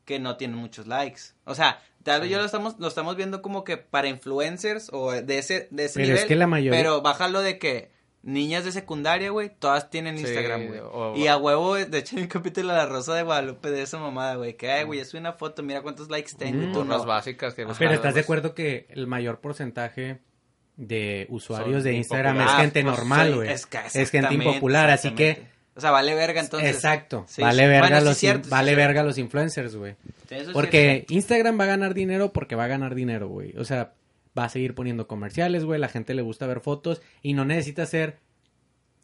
[0.06, 1.22] que no tienen muchos likes.
[1.46, 5.12] O sea, tal vez yo lo estamos, lo estamos viendo como que para influencers o
[5.12, 6.22] de ese, de ese pero nivel.
[6.24, 6.80] Es que la mayoría...
[6.80, 7.92] Pero bájalo de que
[8.30, 10.80] niñas de secundaria, güey, todas tienen Sí, Instagram, güey.
[10.80, 13.82] o- Y a huevo, de hecho, hay un capítulo de La Rosa de Guadalupe de
[13.82, 14.56] esa mamada, güey.
[14.56, 16.68] Que, ay, güey, es una foto, mira cuántos likes tengo.
[16.68, 16.74] Mm.
[16.74, 17.04] tú no.
[17.06, 20.20] básicas que Pero estás de acuerdo que el mayor porcentaje
[20.78, 23.50] de usuarios Son de Instagram es gente pues, normal, güey.
[23.52, 25.48] es Es, gente impopular, así que...
[25.76, 26.76] O sea, vale verga entonces.
[26.76, 27.68] Exacto, Sí, vale sí.
[27.70, 29.96] verga Bueno, los cierto, vale verga los influencers, güey.
[30.52, 33.56] Porque Instagram va a ganar dinero porque va a ganar dinero, güey.
[33.58, 33.94] O sea,
[34.40, 35.80] va a seguir poniendo comerciales, güey.
[35.80, 38.18] La gente le gusta ver fotos y no necesita ser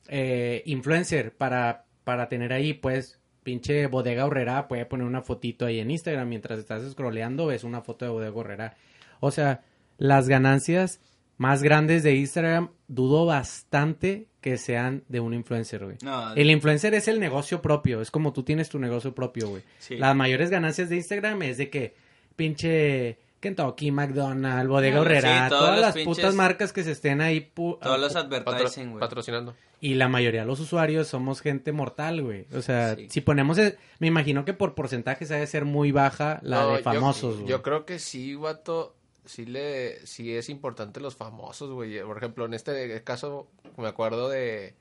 [0.08, 4.68] eh, influencer para, para tener ahí, pues, pinche bodega horrera.
[4.68, 8.36] Puede poner una fotito ahí en Instagram mientras estás scrolleando, ves una foto de bodega
[8.36, 8.78] horrera.
[9.20, 9.62] O sea,
[9.98, 11.00] las ganancias
[11.38, 15.98] más grandes de Instagram dudo bastante que sean de un influencer, güey.
[16.02, 19.64] No, El influencer es el negocio propio, es como tú tienes tu negocio propio, güey.
[19.80, 19.98] sí.
[19.98, 21.96] Las mayores ganancias de Instagram es de que
[22.36, 27.52] pinche Kentucky, McDonald's, Bodega Horrera, sí, todas las pinches- putas marcas que se estén ahí.
[27.56, 29.00] pu- Todos los Patro- advertising, güey.
[29.00, 29.56] patrocinando.
[29.82, 32.48] Y la mayoría de los usuarios somos gente mortal, güey.
[32.56, 33.08] O sea, Sí.
[33.10, 33.58] si ponemos...
[33.58, 37.36] el- me imagino que por porcentajes ha de ser muy baja la No, de famosos,
[37.38, 37.48] güey.
[37.48, 38.96] Yo, creo que sí, vato.
[39.26, 42.00] Sí, le, sí es importante los famosos, güey.
[42.02, 44.76] Por ejemplo, en este caso, me acuerdo de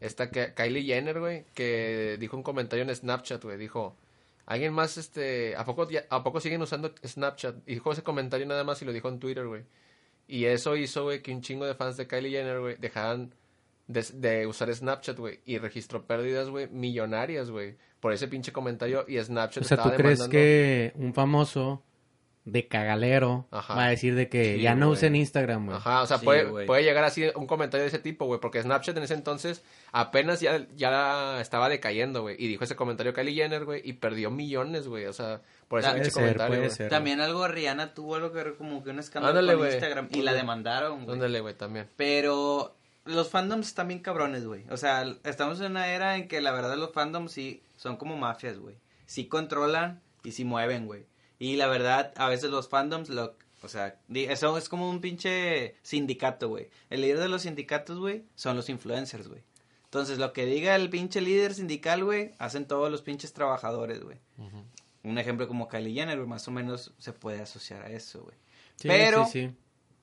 [0.00, 3.56] esta que, Kylie Jenner, güey, que dijo un comentario en Snapchat, güey.
[3.58, 3.96] Dijo,
[4.50, 7.56] ¿alguien más, este, ¿a poco, ya- ¿a poco siguen usando Snapchat?
[7.66, 9.62] Y dijo ese comentario nada más y lo dijo en Twitter, güey.
[10.26, 13.34] Y eso hizo, güey, que un chingo de fans de Kylie Jenner, güey, dejaran
[13.86, 15.40] de, de usar Snapchat, güey.
[15.44, 17.76] Y registró pérdidas, güey, millonarias, güey.
[18.00, 21.82] Por ese pinche comentario y Snapchat O sea, ¿tú estaba crees demandando- que un famoso
[22.46, 23.74] de cagalero Ajá.
[23.74, 25.76] va a decir de que Sí, ya no usen Instagram, güey?
[25.76, 28.62] Ajá, o sea, Sí, puede, puede llegar así un comentario de ese tipo, güey, porque
[28.62, 33.34] Snapchat en ese entonces apenas ya, ya estaba decayendo, güey, y dijo ese comentario Kylie
[33.34, 36.70] Jenner, güey, y perdió millones, güey, o sea, por ese pinche comentario, puede güey.
[36.70, 36.88] ser.
[36.88, 39.72] También algo Rihanna tuvo algo que ver como que un escándalo Ándale, con güey.
[39.74, 41.14] Instagram y la demandaron, güey.
[41.14, 41.88] Ándale, güey, también.
[41.96, 42.74] Pero
[43.04, 44.64] los fandoms están bien cabrones, güey.
[44.70, 48.16] O sea, estamos en una era en que la verdad los fandoms sí son como
[48.16, 48.76] mafias, güey.
[49.06, 51.04] Sí controlan y sí mueven, güey.
[51.40, 55.74] Y la verdad, a veces los fandoms, lo, o sea, eso es como un pinche
[55.82, 56.68] sindicato, güey.
[56.90, 59.42] El líder de los sindicatos, güey, son los influencers, güey.
[59.84, 64.18] Entonces, lo que diga el pinche líder sindical, güey, hacen todos los pinches trabajadores, güey.
[65.02, 68.36] Un ejemplo como Kylie Jenner, más o menos se puede asociar a eso, güey.
[68.76, 69.54] Sí, Pero, sí, sí.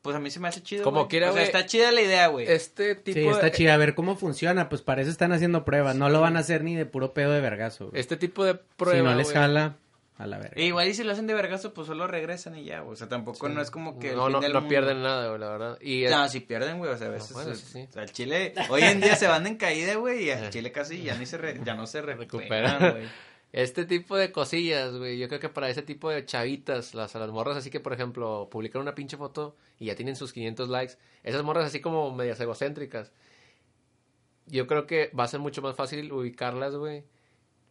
[0.02, 1.10] pues a mí se me hace chido, Como güey.
[1.10, 2.48] quiera, O sea, güey, está chida la idea, güey.
[2.48, 3.76] Este tipo Sí, está de, chida.
[3.76, 4.70] A ver cómo funciona.
[4.70, 5.96] Pues para eso están haciendo pruebas.
[5.96, 7.90] No lo van a hacer ni de puro pedo de vergazo.
[7.90, 8.00] güey.
[8.02, 9.78] este tipo de prueba, si no les jala,
[10.18, 10.54] a la verga.
[10.56, 12.94] E igual y si lo hacen de vergazo, pues solo regresan y ya, güey.
[12.94, 14.68] O sea, tampoco no es como que no, no, no mundo.
[14.68, 15.78] pierden nada, güey, la verdad.
[15.82, 17.34] Y No, si pierden, güey, o sea, a veces...
[17.34, 17.86] bueno, sí, sí.
[17.90, 18.54] O sea, el Chile...
[18.70, 21.38] Hoy en día se van en caída, güey, y el Chile casi ya, ni se
[21.38, 22.80] re- ya no se Recuperan.
[22.80, 23.10] recuperan, güey.
[23.54, 27.30] Este tipo de cosillas, güey, yo creo que para ese tipo de chavitas, las, las
[27.32, 30.96] morras así que, por ejemplo, publican una pinche foto y ya tienen sus 500 likes,
[31.24, 33.12] esas morras así como medias egocéntricas,
[34.48, 37.04] yo creo que va a ser mucho más fácil ubicarlas, güey,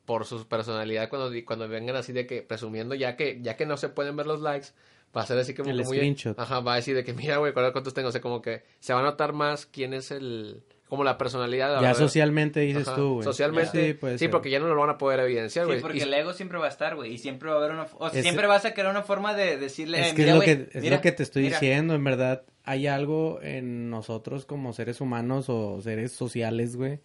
[0.06, 3.66] por su personalidad cuando, di- cuando vengan así de que presumiendo, ya que ya que
[3.66, 4.68] no se pueden ver los likes,
[5.16, 5.96] va a ser así como El que muy...
[5.98, 6.38] screenshot.
[6.38, 8.08] Ajá, va a decir de que, mira, güey, ¿cuántos tengo?
[8.08, 10.62] O sea, como que se va a notar más quién es el...
[10.88, 11.74] Como la personalidad.
[11.74, 11.94] ya ¿verdad?
[11.98, 13.24] socialmente dices Ajá, tú, güey.
[13.24, 14.30] Socialmente, Sí, puede sí, ser.
[14.30, 15.80] porque ya no lo van a poder evidenciar, Sí, güey.
[15.80, 17.88] porque Y- el ego siempre va a estar, güey, y siempre va a haber una...
[17.98, 20.00] O sea, Es- siempre vas a querer una forma de decirle...
[20.06, 21.58] Es que mira, es, lo que, es mira, lo que te estoy mira.
[21.58, 22.44] diciendo, en verdad.
[22.62, 27.00] Hay algo en nosotros como seres humanos o seres sociales, güey,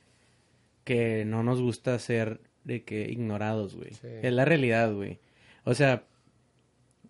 [0.84, 3.94] que no nos gusta ser de que ignorados, güey.
[3.94, 4.08] Sí.
[4.22, 5.20] Es la realidad, güey.
[5.64, 6.04] O sea,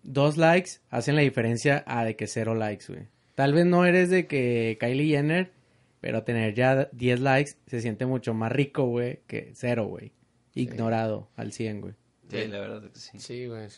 [0.02, 3.08] dos likes hacen la diferencia a de que cero likes, güey.
[3.34, 5.52] Tal vez no eres de que Kylie Jenner,
[6.00, 10.12] pero tener ya 10 likes se siente mucho más rico, güey, que cero, güey.
[10.54, 11.94] Ignorado al 100, güey.
[12.28, 13.18] Sí, la verdad que sí.
[13.18, 13.68] Sí, güey.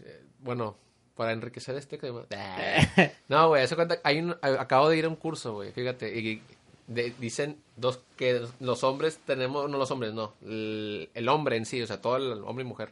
[0.40, 0.76] Bueno,
[1.14, 2.26] para enriquecer este tema.
[3.28, 3.98] No, güey, eso cuenta.
[4.02, 5.72] Hay un, acabo de ir a un curso, güey.
[5.72, 6.18] Fíjate.
[6.18, 6.42] Y
[6.86, 10.34] de- dicen dos que los hombres tenemos, no los hombres, no.
[10.42, 12.90] El, hombre en sí, o sea, todo el hombre y mujer,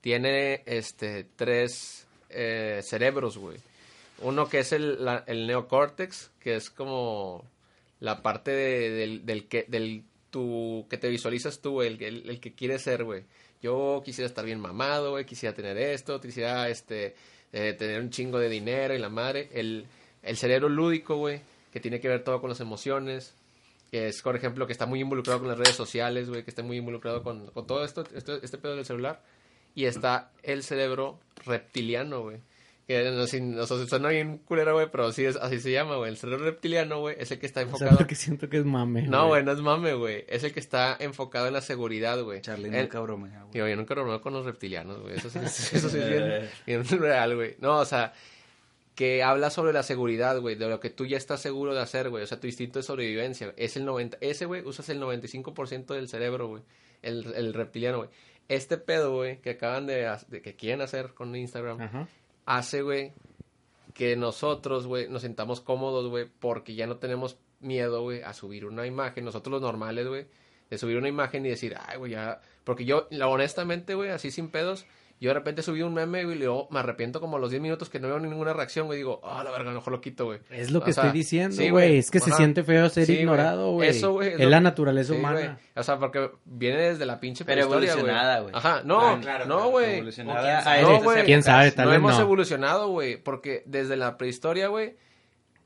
[0.00, 3.58] tiene este tres eh, cerebros, güey.
[4.18, 7.44] Uno que es el, la- el neocórtex, que es como
[8.00, 12.40] la parte de- del, del que del tu que te visualizas tú, el, el, el
[12.40, 13.24] que quieres ser, güey.
[13.62, 17.14] Yo quisiera estar bien mamado, güey, quisiera tener esto, quisiera este
[17.52, 19.48] eh, tener un chingo de dinero y la madre.
[19.52, 19.86] El,
[20.22, 21.40] el cerebro lúdico, güey,
[21.72, 23.34] que tiene que ver todo con las emociones,
[23.90, 26.62] que es, por ejemplo, que está muy involucrado con las redes sociales, güey, que está
[26.62, 29.22] muy involucrado con, con todo esto, esto, este pedo del celular.
[29.74, 32.38] Y está el cerebro reptiliano, güey.
[32.86, 36.10] Que no, sé, no suena bien culero, güey, pero sí es, así se llama, güey.
[36.10, 37.96] El cerebro reptiliano, güey, es el que está O sea, enfocado...
[37.96, 39.02] porque siento que es mame.
[39.02, 40.24] No, güey, no es mame, güey.
[40.28, 42.40] Es el que está enfocado en la seguridad, güey.
[42.40, 43.52] Charlie El- nunca bromea, güey.
[43.52, 45.14] Digo, yo nunca bromeo con los reptilianos, güey.
[45.16, 45.38] Eso sí,
[45.76, 47.54] eso sí es bien, bien real, güey.
[47.60, 48.12] No, o sea,
[48.94, 52.10] que habla sobre la seguridad, güey, de lo que tú ya estás seguro de hacer,
[52.10, 52.24] güey.
[52.24, 53.54] O sea, tu instinto de sobrevivencia.
[53.56, 56.62] Es el 90, ese, güey, usas el 95% del cerebro, güey.
[57.00, 58.10] El, el reptiliano, güey.
[58.48, 62.08] Este pedo, güey, que acaban de, que quieren hacer con Instagram, Ajá.
[62.44, 63.12] hace, güey,
[63.94, 68.66] que nosotros, güey, nos sintamos cómodos, güey, porque ya no tenemos miedo, güey, a subir
[68.66, 69.24] una imagen.
[69.24, 70.26] Nosotros los normales, güey,
[70.68, 72.40] de subir una imagen y decir, ay, güey, ya.
[72.64, 74.84] Porque yo, la, honestamente, güey, así sin pedos,
[75.22, 77.62] yo de repente subí un meme, güey, y luego me arrepiento como a los 10
[77.62, 80.00] minutos que no veo ninguna reacción, güey, digo, ah, la verga, a lo mejor lo
[80.00, 80.40] quito, güey.
[80.50, 81.96] Es lo que sea, estoy diciendo, sí, güey.
[81.98, 83.88] Es que se siente feo ser Sí, ignorado, güey.
[83.90, 85.38] Eso, güey, Es, la naturaleza Sí, humana.
[85.38, 85.50] güey.
[85.76, 88.54] O sea, porque viene desde la pinche Pero prehistoria, evolucionada, güey.
[88.54, 89.94] Ajá, no, Ah, claro, no, claro, güey.
[89.94, 91.24] evolucionada quién estas No, güey.
[91.24, 91.70] ¿Quién sabe?
[91.70, 92.20] Tal no vez hemos no.
[92.20, 94.96] evolucionado, güey, porque desde la prehistoria, güey,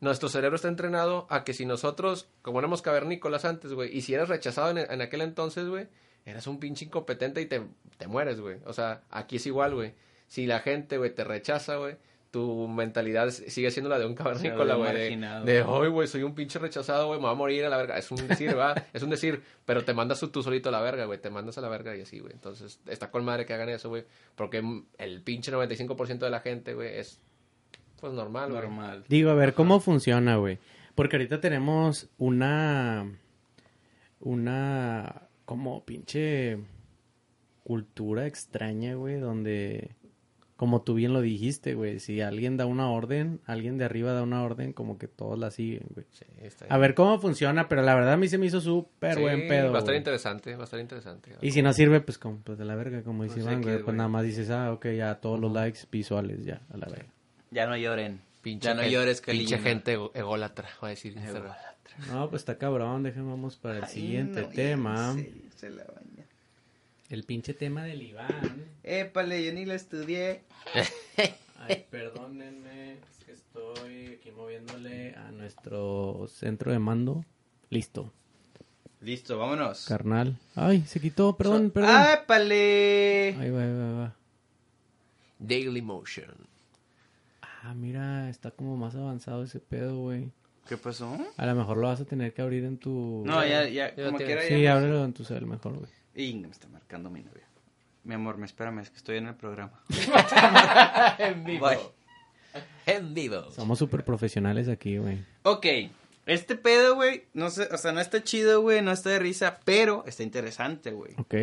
[0.00, 4.12] nuestro cerebro está entrenado a que si nosotros, como éramos cavernícolas antes, güey, y si
[4.12, 5.88] eras rechazado en, en aquel entonces, güey,
[6.26, 7.62] eras un pinche incompetente y te,
[7.96, 8.58] te mueres, güey.
[8.66, 9.94] O sea, aquí es igual, güey.
[10.26, 11.96] Si la gente, güey, te rechaza, güey,
[12.32, 15.16] tu mentalidad sigue siendo la de un cavernícola, güey.
[15.16, 17.76] De, de, hoy, güey, soy un pinche rechazado, güey, me voy a morir a la
[17.76, 17.96] verga.
[17.96, 21.04] Es un decir, va, es un decir, pero te mandas tú solito a la verga,
[21.04, 22.32] güey, te mandas a la verga y así, güey.
[22.32, 24.62] Entonces, está con madre que hagan eso, güey, porque
[24.98, 27.20] el pinche 95% de la gente, güey, es,
[28.00, 28.62] pues, normal, güey.
[28.62, 29.04] Normal.
[29.08, 30.58] Digo, a ver, ¿cómo funciona, güey?
[30.94, 33.06] Porque ahorita tenemos una...
[34.20, 35.25] Una...
[35.46, 36.58] Como pinche...
[37.64, 39.96] Cultura extraña, güey, donde...
[40.56, 44.22] Como tú bien lo dijiste, güey, si alguien da una orden, alguien de arriba da
[44.22, 46.06] una orden, como que todos la siguen, güey.
[46.12, 49.16] Sí, está A ver cómo funciona, pero la verdad a mí se me hizo súper
[49.16, 49.70] Sí, buen pedo.
[49.70, 49.98] Va a estar güey.
[49.98, 51.32] interesante, va a estar interesante.
[51.42, 53.74] Y si no sirve, pues como, pues de la verga, como dice Pues Iván, güey,
[53.74, 53.96] pues güey.
[53.96, 57.12] nada más dices, ah, ok, ya todos los likes visuales, ya, a la verga.
[57.50, 58.22] Ya no lloren.
[58.40, 61.52] Pinche ya no llores, Kylie Pinche gente ególatra, va a decir Instagram.
[62.08, 65.14] No, pues está cabrón, déjenme vamos para el Ay, siguiente no, tema.
[65.14, 66.26] serio, se la baña.
[67.08, 68.64] El pinche tema del Iván.
[68.82, 70.42] Épale, yo ni lo estudié.
[71.58, 77.24] Ay, perdónenme, es que estoy aquí moviéndole a nuestro centro de mando.
[77.70, 78.12] Listo,
[79.00, 79.84] Listo, vámonos.
[79.86, 80.38] carnal.
[80.54, 81.96] Ay, se quitó, perdón, perdón.
[82.12, 83.34] ¡Épale!
[83.38, 84.16] Ahí va, ahí va, ahí va.
[85.38, 86.34] Daily Motion.
[87.42, 90.30] Ah, mira, está como más avanzado ese pedo, güey.
[90.68, 91.16] ¿Qué pasó?
[91.36, 93.22] A lo mejor lo vas a tener que abrir en tu...
[93.26, 94.74] No, ya, ya, Ya como quiera Sí, ya.
[94.74, 95.90] ábrelo en tu cel mejor, güey.
[96.14, 97.46] Y me está marcando mi novia.
[98.04, 99.80] Mi amor, me espérame, es que estoy en el programa.
[101.18, 101.66] en vivo.
[101.68, 101.78] Bye.
[102.86, 103.50] En vivo.
[103.50, 105.24] Somos súper profesionales aquí, güey.
[105.42, 105.66] Ok,
[106.24, 109.60] este pedo, güey, no sé, o sea, no está chido, güey, no está de risa,
[109.64, 111.12] pero está interesante, güey.
[111.18, 111.34] Ok.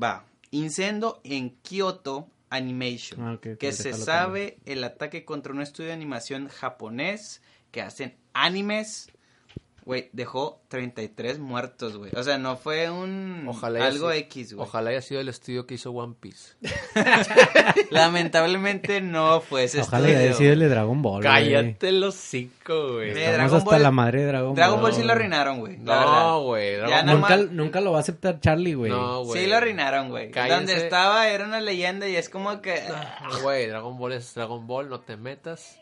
[0.00, 5.60] Va, incendio en Kyoto Animation, Ah, ok, ok, que se sabe el ataque contra un
[5.62, 7.42] estudio de animación japonés
[7.74, 9.10] que hacen animes,
[9.84, 12.12] güey, dejó 33 muertos, güey.
[12.16, 14.66] O sea, no fue un Ojalá algo sido- X, güey.
[14.68, 16.52] Ojalá haya sido el estudio que hizo One Piece.
[17.90, 20.36] Lamentablemente no fue ese Ojalá haya estudio.
[20.38, 21.34] sido el de Dragon Ball, güey.
[21.34, 23.10] Cállate los cinco, güey.
[23.10, 25.00] Estamos Dragon hasta Ball- la madre de Dragon, Dragon Ball Ball.
[25.00, 25.76] sí lo arruinaron, güey.
[25.78, 26.80] No, güey.
[26.80, 28.90] Ball- Nunca, nunca lo va a aceptar Charlie, güey.
[28.90, 29.42] No, güey.
[29.42, 30.30] Sí lo arruinaron, güey.
[30.30, 32.80] Donde estaba era una leyenda y es como que...
[33.42, 35.80] Güey, Dragon Ball es Dragon Ball, no te metas.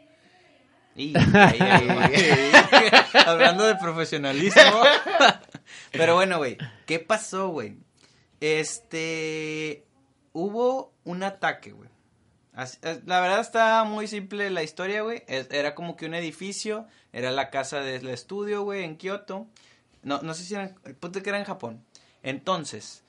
[0.97, 1.15] Y-.
[3.27, 4.83] Hablando de profesionalismo.
[5.93, 7.77] Pero bueno, güey, ¿qué pasó, güey?
[8.41, 9.85] Este,
[10.33, 11.89] hubo un ataque, güey.
[12.83, 15.23] Eh, La verdad está muy simple la historia, güey.
[15.27, 19.47] Era como que un edificio, era la casa del estudio, güey, en Kioto.
[20.03, 21.85] No, no sé si era, el punto que era en Japón.
[22.23, 23.02] Entonces,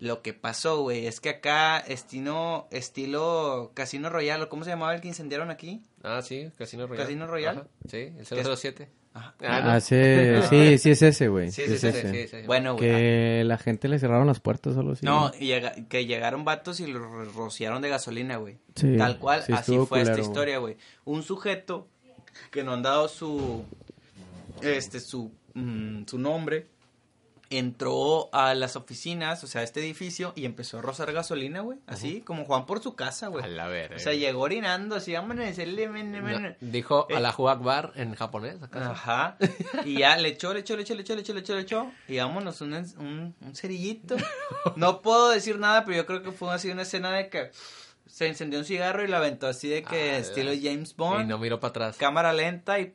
[0.00, 4.94] lo que pasó, güey, es que acá estilo, estilo Casino Royale, ¿o ¿cómo se llamaba
[4.94, 5.82] el que incendiaron aquí?
[6.02, 7.04] Ah, sí, Casino Royale.
[7.06, 7.58] ¿Casino Royale?
[7.60, 8.88] Ajá, Sí, el 007.
[9.12, 9.34] Ajá.
[9.40, 9.70] Ah, no.
[9.72, 9.96] Ah, sí,
[10.50, 11.50] sí, sí es ese, güey.
[11.50, 12.12] Sí, Sí, sí, es sí, ese.
[12.28, 12.46] sí, sí.
[12.46, 12.88] Bueno, güey.
[12.88, 15.04] Que la gente le cerraron las puertas solo así.
[15.04, 18.58] No, y llega- que llegaron vatos y lo ro- rociaron de gasolina, güey.
[18.76, 20.76] Sí, Tal cual, sí así fue esta historia, güey.
[21.04, 21.88] Un sujeto
[22.52, 23.64] que no han dado su,
[24.62, 26.66] este, su, mm, su nombre,
[27.50, 31.78] entró a las oficinas, o sea, a este edificio, y empezó a rozar gasolina, güey.
[31.86, 33.44] Así, como Juan por su casa, güey.
[33.44, 33.96] A la verga.
[33.96, 37.16] O sea, llegó orinando, así, vámonos No, dijo Eh.
[37.16, 38.90] a la Akbar en japonés, ¿acaso?
[38.90, 39.36] Ajá.
[39.84, 41.60] Y ya le echó, le echó, le echó, le echó, le echó, le echó, le
[41.62, 41.90] echó.
[42.08, 44.16] Y vámonos, un, un, un cerillito.
[44.76, 47.50] No puedo decir nada, pero yo creo que fue así una escena de que
[48.06, 51.28] se encendió un cigarro y la aventó así de que Ah, estilo James Y Bond.
[51.28, 51.96] no miró para atrás.
[51.96, 52.92] Cámara lenta y,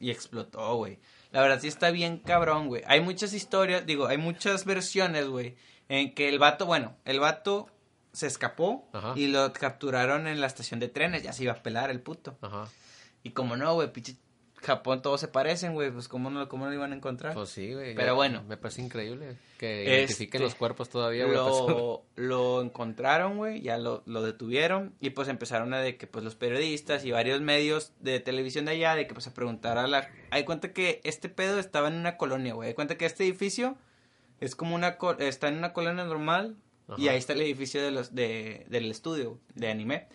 [0.00, 0.98] y explotó, güey.
[1.36, 2.82] La verdad sí está bien cabrón, güey.
[2.86, 5.54] Hay muchas historias, digo, hay muchas versiones, güey,
[5.86, 7.68] en que el vato, bueno, el vato
[8.14, 9.12] se escapó Ajá.
[9.16, 11.24] y lo capturaron en la estación de trenes.
[11.24, 12.38] Ya se iba a pelar el puto.
[12.40, 12.70] Ajá.
[13.22, 14.16] Y como no, güey, pinche
[14.66, 17.32] Japón todos se parecen, güey, pues cómo no, cómo no lo iban a encontrar.
[17.34, 17.94] Pues sí, güey.
[17.94, 18.42] Pero bueno.
[18.48, 21.36] Me parece increíble que Este, identifiquen los cuerpos todavía, güey.
[21.36, 26.24] lo, lo encontraron, güey, ya lo, lo detuvieron y pues empezaron a de que pues
[26.24, 29.86] los periodistas y varios medios de televisión de allá de que pues a preguntar a
[29.86, 30.10] la...
[30.30, 32.68] Hay cuenta que este pedo estaba en una colonia, güey.
[32.68, 33.76] Hay cuenta que este edificio
[34.40, 34.98] es como una...
[34.98, 36.56] co- está en una colonia normal
[36.96, 40.06] y ahí está el edificio de los de, del estudio de anime.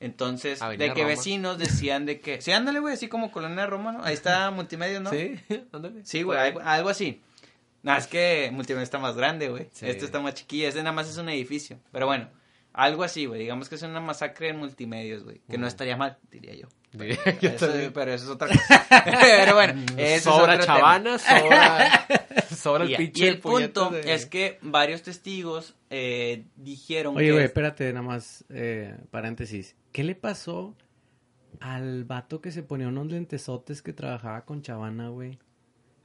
[0.00, 1.14] Entonces, Avenida de que Roma.
[1.14, 2.40] vecinos decían de que...
[2.40, 4.04] Sí, ándale, güey, así como colonia Roma, ¿no?
[4.04, 5.10] Ahí está multimedia, ¿no?
[5.10, 5.34] Sí,
[5.72, 6.04] ándale.
[6.04, 7.20] Sí, güey, algo, algo así.
[7.82, 9.68] Nada, es que Multimedia está más grande, güey.
[9.72, 9.86] Sí.
[9.86, 11.78] Este está más chiquilla, este nada más es un edificio.
[11.92, 12.30] Pero bueno,
[12.74, 13.40] algo así, güey.
[13.40, 15.40] Digamos que es una masacre en multimedios, güey.
[15.48, 15.68] Que no Ujú.
[15.68, 16.68] estaría mal, diría yo.
[16.92, 17.92] Diría yo Eso- también.
[17.94, 18.86] pero eso es otra cosa.
[19.20, 22.06] pero bueno, es sobra otro chavana, sobra,
[22.54, 27.32] sobra el pinche y el punto de- es que varios testigos eh, dijeron Oye, que...
[27.32, 29.74] güey, espérate, nada más, eh, paréntesis.
[29.92, 30.76] ¿Qué le pasó
[31.60, 35.38] al vato que se ponía unos lentesotes que trabajaba con Chavana, güey?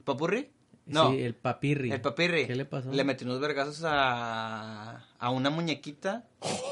[0.04, 0.50] ¿Papurri?
[0.92, 1.90] No, Sí, el papirri.
[1.92, 2.46] el papirri.
[2.46, 2.92] ¿Qué le pasó?
[2.92, 6.24] Le metió unos vergazos a, a una muñequita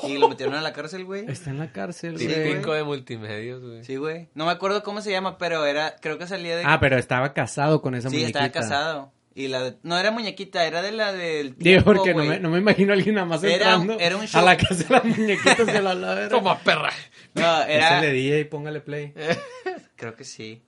[0.02, 1.24] y lo metieron a la cárcel, güey.
[1.30, 2.50] Está en la cárcel, Sí, güey.
[2.52, 3.84] Típico de multimedios, güey.
[3.84, 4.28] Sí, güey.
[4.34, 6.64] No me acuerdo cómo se llama, pero era, creo que salía de...
[6.66, 8.44] Ah, pero estaba casado con esa sí, muñequita.
[8.46, 9.12] estaba casado.
[9.34, 12.50] Y la de- no era muñequita, era de la del Digo, porque no me, no
[12.50, 14.44] me imagino a alguien nada más Era- entrando era un a show.
[14.44, 16.28] la casa de las muñequitas de la ladera.
[16.36, 16.90] Toma, perra.
[17.34, 18.00] No, Era...
[18.00, 19.14] le DJ y póngale play.
[19.94, 20.64] Creo que sí.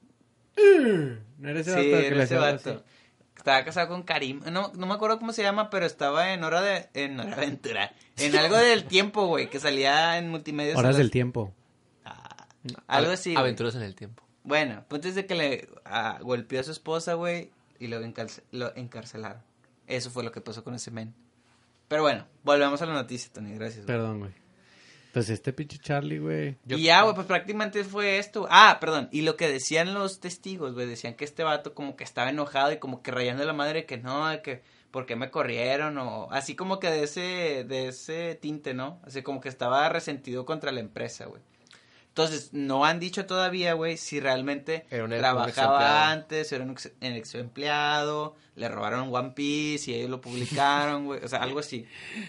[1.38, 2.70] ¿No era ese Sí, vato que era le ese vato.
[2.70, 2.78] así?
[3.40, 4.40] Estaba casado con Karim.
[4.52, 6.90] No, no me acuerdo cómo se llama, pero estaba en Hora de...
[6.92, 7.92] En Hora de Aventura.
[8.18, 10.76] En algo del tiempo, güey, que salía en multimedia.
[10.76, 11.54] Horas del tiempo.
[12.86, 13.42] algo así, güey.
[13.42, 14.22] Aventuras en el tiempo.
[14.44, 18.42] Bueno, punto es de que le ah, golpeó a su esposa, güey, y lo, encarce-
[18.52, 19.42] lo encarcelaron.
[19.86, 21.14] Eso fue lo que pasó con ese men.
[21.88, 23.86] Pero bueno, volvemos a la noticia, Tony, gracias.
[23.86, 23.96] güey.
[23.96, 24.32] Perdón, güey.
[25.12, 26.56] Pues este pinche Charlie, güey.
[26.64, 28.46] Yo- y ya, güey, pues prácticamente fue esto.
[28.50, 32.04] Ah, perdón, y lo que decían los testigos, güey, decían que este vato como que
[32.04, 35.30] estaba enojado y como que rayando la madre que no, de que por qué me
[35.30, 39.00] corrieron o así como que de ese de ese tinte, ¿no?
[39.04, 41.42] Así como que estaba resentido contra la empresa, güey.
[42.10, 46.04] Entonces, no han dicho todavía, güey, si realmente Era un- un trabajaba exempleado.
[46.12, 51.06] antes, era un ex, un ex empleado, le robaron One Piece y ellos lo publicaron,
[51.06, 51.86] güey, o sea, algo así.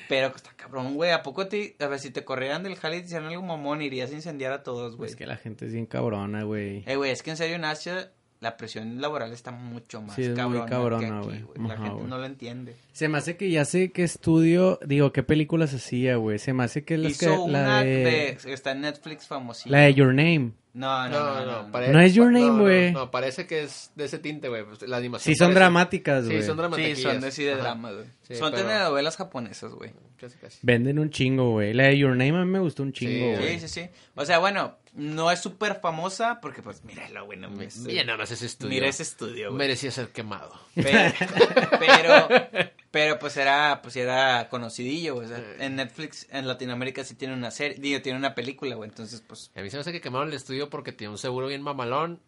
[0.07, 2.99] Pero está cabrón, güey, ¿a poco te, a ver, si te corrieran del jale y
[3.01, 5.09] te hicieran algo mamón, irías a incendiar a todos, güey?
[5.09, 6.83] Es que la gente es bien cabrona, güey.
[6.85, 10.23] Eh, güey, es que en serio en Asia la presión laboral está mucho más Sí,
[10.23, 11.67] es muy cabrona, cabrona, que aquí, güey.
[11.67, 12.07] La Ajá, gente güey.
[12.07, 12.75] no lo entiende.
[12.91, 16.39] Se me hace que ya sé qué estudio, digo, qué películas hacía, güey.
[16.39, 18.53] Se me hace que las que, Hizo la una de, de...
[18.53, 19.77] Está en Netflix famosísima.
[19.77, 20.51] la de Your Name.
[20.73, 21.63] No, no, no, no.
[21.63, 21.71] no.
[21.71, 22.91] pare- No es Your Name, no, no, güey.
[22.93, 24.63] No, parece que es de ese tinte, güey.
[24.63, 25.33] pues, la animación.
[25.33, 26.37] Sí son parece- dramáticas, güey.
[26.41, 26.99] Sí, son Sí, dramáticas.
[26.99, 28.05] son de, sí de drama, güey.
[28.23, 29.91] Sí, son pero- telenovelas japonesas, güey.
[30.19, 30.59] Casi, casi.
[30.63, 31.73] Venden un chingo, güey.
[31.73, 33.59] La de Your Name a mí me gustó un chingo, Sí, güey.
[33.59, 33.89] Sí, sí, sí.
[34.15, 37.37] O sea, bueno, no es súper famosa porque, pues, míralo, güey.
[37.39, 37.77] No, Mi- mames.
[37.77, 38.69] Mira nada más ese estudio.
[38.69, 39.57] Mira ese estudio, güey.
[39.57, 40.53] Merecía ser quemado.
[40.75, 41.13] Pero,
[41.79, 42.27] pero,
[42.91, 45.25] pero, pues era, pues era conocidillo, güey.
[45.27, 48.89] O sea, en Netflix, en Latinoamérica sí tiene una serie, digo, tiene una película, güey.
[48.89, 51.47] Entonces, pues, A mí se me hace que quemaron el estudio porque tiene un seguro
[51.47, 52.19] bien mamalón.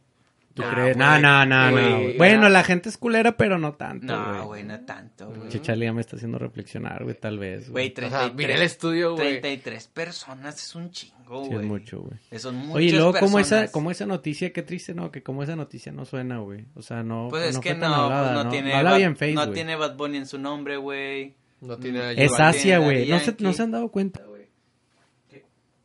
[0.53, 0.95] ¿Tú No, crees?
[0.95, 1.71] No, no, no.
[2.17, 4.63] Bueno, la gente es culera, pero no tanto, no, güey.
[4.63, 5.49] no tanto, güey.
[5.49, 7.71] Che, Charlie ya me está haciendo reflexionar, güey, tal vez.
[7.71, 9.41] Güey, Güey, O sea, 33, miré el estudio, güey.
[9.41, 11.61] 33 personas es un chingo, sí, güey.
[11.61, 12.39] es mucho, güey.
[12.39, 15.11] Son muchas Oye, y luego, como esa, como esa noticia, qué triste, ¿no?
[15.11, 16.65] Que como esa noticia no suena, güey.
[16.75, 17.29] O sea, no.
[17.31, 18.49] Pues es no que no, pues no, ¿no?
[18.51, 21.33] tiene, No habla Bad- bien Face, no tiene Bad Bunny en su nombre, güey.
[21.61, 23.09] No tiene Es Es Asia, güey.
[23.09, 24.49] No se, no se han dado cuenta, güey.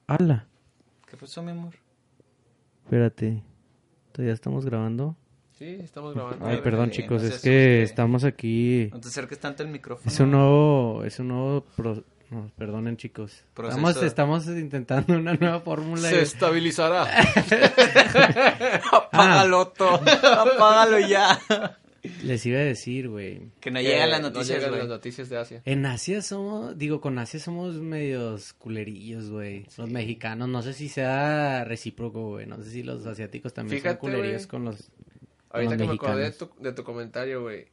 [0.07, 0.47] Habla.
[1.11, 1.75] ¿Qué pasó, mi amor?
[2.85, 3.43] Espérate.
[4.19, 5.15] ¿Todavía estamos grabando?
[5.57, 6.45] Sí, estamos grabando.
[6.45, 7.23] Ay, perdón, güey, chicos.
[7.23, 7.83] no es que asuste.
[7.85, 8.89] estamos aquí.
[8.93, 10.11] No te acerques tanto al micrófono.
[10.11, 11.05] Es un nuevo.
[11.05, 11.65] Es un nuevo.
[11.77, 13.45] pro- no, perdonen, chicos.
[13.55, 13.79] Proceso.
[13.79, 16.09] Estamos, estamos intentando una nueva fórmula.
[16.09, 17.05] Se de- estabilizará.
[18.93, 19.89] Apágalo, Otto.
[19.95, 21.39] Apágalo ya.
[22.23, 23.51] Les iba a decir, güey.
[23.61, 24.81] Que no llegan las no noticias, llegan güey.
[24.81, 25.63] las noticias de Asia.
[25.65, 29.67] En Asia somos, digo, con Asia somos medios culerillos, güey.
[29.77, 32.47] Los mexicanos, no sé si sea recíproco, güey.
[32.47, 34.91] No sé si los asiáticos también Fíjate, son culerillos con los...
[35.51, 37.67] Ahorita los que me acordé de tu, de tu comentario, güey,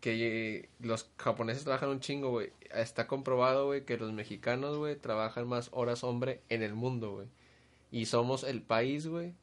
[0.00, 2.52] que eh, los japoneses trabajan un chingo, güey.
[2.74, 7.28] Está comprobado, güey, que los mexicanos, güey, trabajan más horas hombre en el mundo, güey.
[7.92, 9.34] Y somos el país, güey,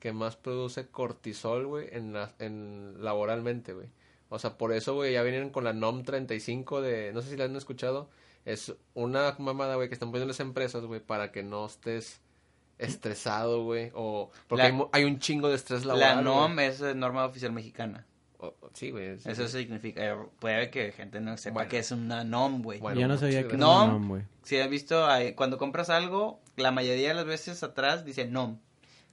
[0.00, 3.86] que más produce cortisol, güey, en, la, en laboralmente, güey.
[4.30, 7.36] O sea, por eso, güey, ya vienen con la NOM 35 de, no sé si
[7.36, 8.10] la han escuchado,
[8.44, 12.20] es una mamada, güey, que están poniendo las empresas, güey, para que no estés
[12.78, 16.24] estresado, güey, o porque La- hay, un chingo de estrés La laboral.
[16.24, 16.66] NOM güey.
[16.66, 18.06] es norma oficial mexicana.
[18.38, 19.18] O- sí, güey.
[19.18, 21.68] sí, Eso significa, eh, puede que gente no sepa Bueno.
[21.70, 22.78] que es una NOM, güey.
[22.80, 23.68] Bueno, Yo no sabía que era gracias.
[23.68, 23.92] una No.
[23.98, 24.22] nom, güey.
[24.44, 28.58] Si has visto, ahí, cuando compras algo, la mayoría de las veces atrás dice NOM,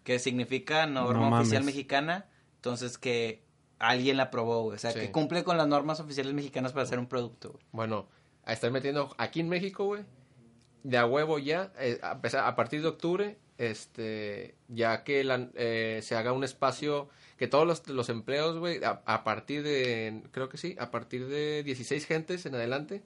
[0.08, 3.44] que significa norma No oficial mexicana, Entonces que
[3.78, 4.76] alguien la aprobó, güey.
[4.78, 5.02] O sea, Sí.
[5.02, 7.64] que cumple con las normas oficiales mexicanas para hacer un producto, güey.
[7.74, 8.08] Bueno,
[8.46, 10.06] a estar metiendo aquí en México, güey,
[10.84, 15.50] de a huevo ya, eh, a, pesar- a partir de octubre, este, ya que la-
[15.56, 20.24] eh, se haga un espacio, que todos los, los empleos, güey, a, a partir de,
[20.32, 23.04] creo que sí, a partir de 16 gentes en adelante,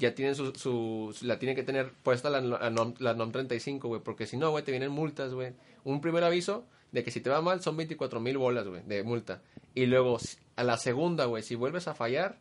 [0.00, 3.88] ya tienen su, su, la tienen que tener puesta la, la, NOM, la NOM 35,
[3.88, 5.52] güey, porque si no, güey, te vienen multas, güey.
[5.84, 9.02] Un primer aviso de que si te va mal son 24 mil bolas, güey, de
[9.02, 9.42] multa.
[9.74, 10.18] Y luego,
[10.56, 12.38] a la segunda, güey, si vuelves a fallar,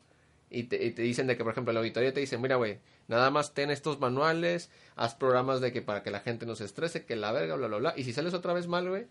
[0.49, 2.79] y te, y te dicen de que, por ejemplo, la auditoría te dicen, mira, güey,
[3.07, 6.65] nada más ten estos manuales, haz programas de que para que la gente no se
[6.65, 7.93] estrese, que la verga, bla, bla, bla.
[7.95, 9.05] Y si sales otra vez mal, güey,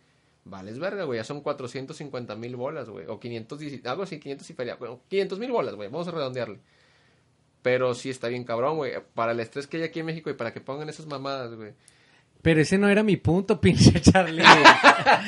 [0.44, 4.54] vales verga, güey, ya son 450 mil bolas, güey, o 510, algo así, 500 y
[4.54, 6.58] feria, bueno, 500 mil bolas, güey, vamos a redondearle.
[7.68, 10.32] Pero sí está bien cabrón, güey, para el estrés que hay aquí en México y
[10.32, 11.74] para que pongan esas mamadas, güey.
[12.40, 14.42] Pero ese no era mi punto, pinche Charlie.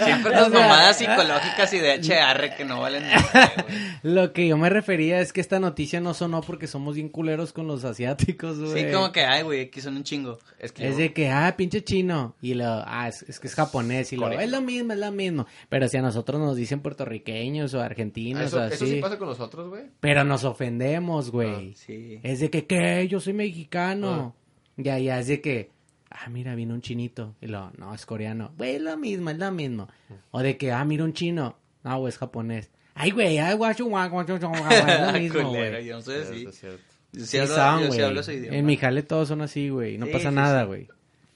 [0.05, 3.77] Siempre las mamadas psicológicas y de HR que no valen nada, güey.
[4.03, 7.53] Lo que yo me refería es que esta noticia no sonó porque somos bien culeros
[7.53, 8.85] con los asiáticos, güey.
[8.87, 10.39] Sí, como que, ay, güey, aquí son un chingo.
[10.59, 12.35] Es que Es yo- de que, ah, pinche chino.
[12.41, 14.13] Y lo, ah, es, es que es japonés.
[14.13, 15.47] Y lo, es lo mismo, es lo mismo.
[15.69, 18.95] Pero si a nosotros nos dicen puertorriqueños o argentinos eso, o eso así.
[18.95, 19.83] sí pasa con nosotros, güey.
[20.01, 21.75] Pero nos ofendemos, güey.
[21.75, 22.21] Sí.
[22.23, 23.07] Es de que, ¿qué?
[23.09, 24.35] Yo soy mexicano.
[24.77, 25.71] Ya, ya, es de que,
[26.11, 27.35] ah, mira, vino un chinito.
[27.41, 28.53] Y lo, no, es coreano.
[28.59, 29.89] Güey, es lo mismo, es lo mismo.
[30.31, 31.57] O de que, ah, mira un chino.
[31.83, 32.71] No, güey, es japonés.
[32.95, 34.51] Ay, güey, ay, guacho, guacho, es lo
[35.19, 35.85] mismo, güey.
[35.87, 36.03] yo no.
[36.03, 38.03] Yo sí, Sí hablo, son, yo sí güey.
[38.03, 38.57] hablo su idioma.
[38.57, 39.99] En mi jale todos son así, güey.
[39.99, 40.67] No Sí, pasa sí, nada, sí.
[40.67, 40.89] güey.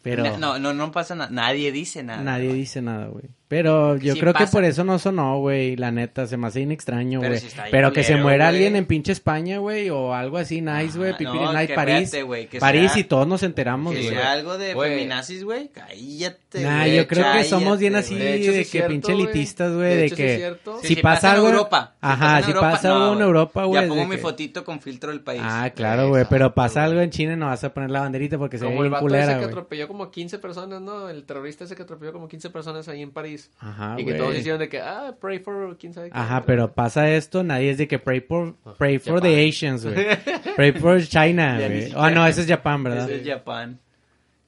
[0.03, 1.31] Pero No, no, no pasa nada.
[1.31, 2.23] Nadie dice nada.
[2.23, 3.25] nadie dice nada, güey.
[3.47, 4.53] Pero yo Sí creo que pasa.
[4.53, 5.77] por eso no sonó, güey.
[5.77, 7.47] La neta, se me hace bien extraño, Pero güey.
[7.47, 8.57] está bien Pero que se muera güey.
[8.57, 9.91] alguien en pinche España, güey.
[9.91, 11.13] O algo así, nice, güey.
[11.13, 12.25] Ah, Pipiri no, nice, que París.
[12.25, 14.15] güey, que París sea- y todos nos enteramos, Que güey.
[14.15, 14.91] sea algo de Güey.
[14.95, 15.69] feminazis, güey.
[15.69, 18.25] Cállate, Nah, güey, yo creo que cállate, somos bien así güey.
[18.27, 19.25] De hecho, de que cierto, pinche güey.
[19.25, 20.79] elitistas, De güey, de sí que es cierto.
[20.81, 21.93] si Sí, pasa en algo, Europa.
[21.93, 23.27] Si ajá, en si Europa, pasa algo en güey.
[23.27, 25.43] Europa, güey, Ya pongo de mi que- fotito con filtro del país.
[25.45, 27.05] Ah, claro, güey, pero pasa algo güey.
[27.05, 29.01] en China y no vas a poner la banderita porque se ve Como el bien
[29.01, 29.49] culera, ese que güey.
[29.49, 31.09] atropelló como 15 personas, ¿no?
[31.11, 33.34] El terrorista ese que atropelló como 15 personas ahí en París.
[33.59, 36.17] Ajá, y que todos hicieron de que, ah, pray for quién sabe qué.
[36.19, 39.95] Ajá, pero pasa esto, nadie es de que pray for, pray for the Asians, güey.
[40.57, 41.93] Pray for China, güey.
[41.97, 43.11] Ah, no, ese es Japón, ¿verdad?
[43.11, 43.81] Ese es Japón.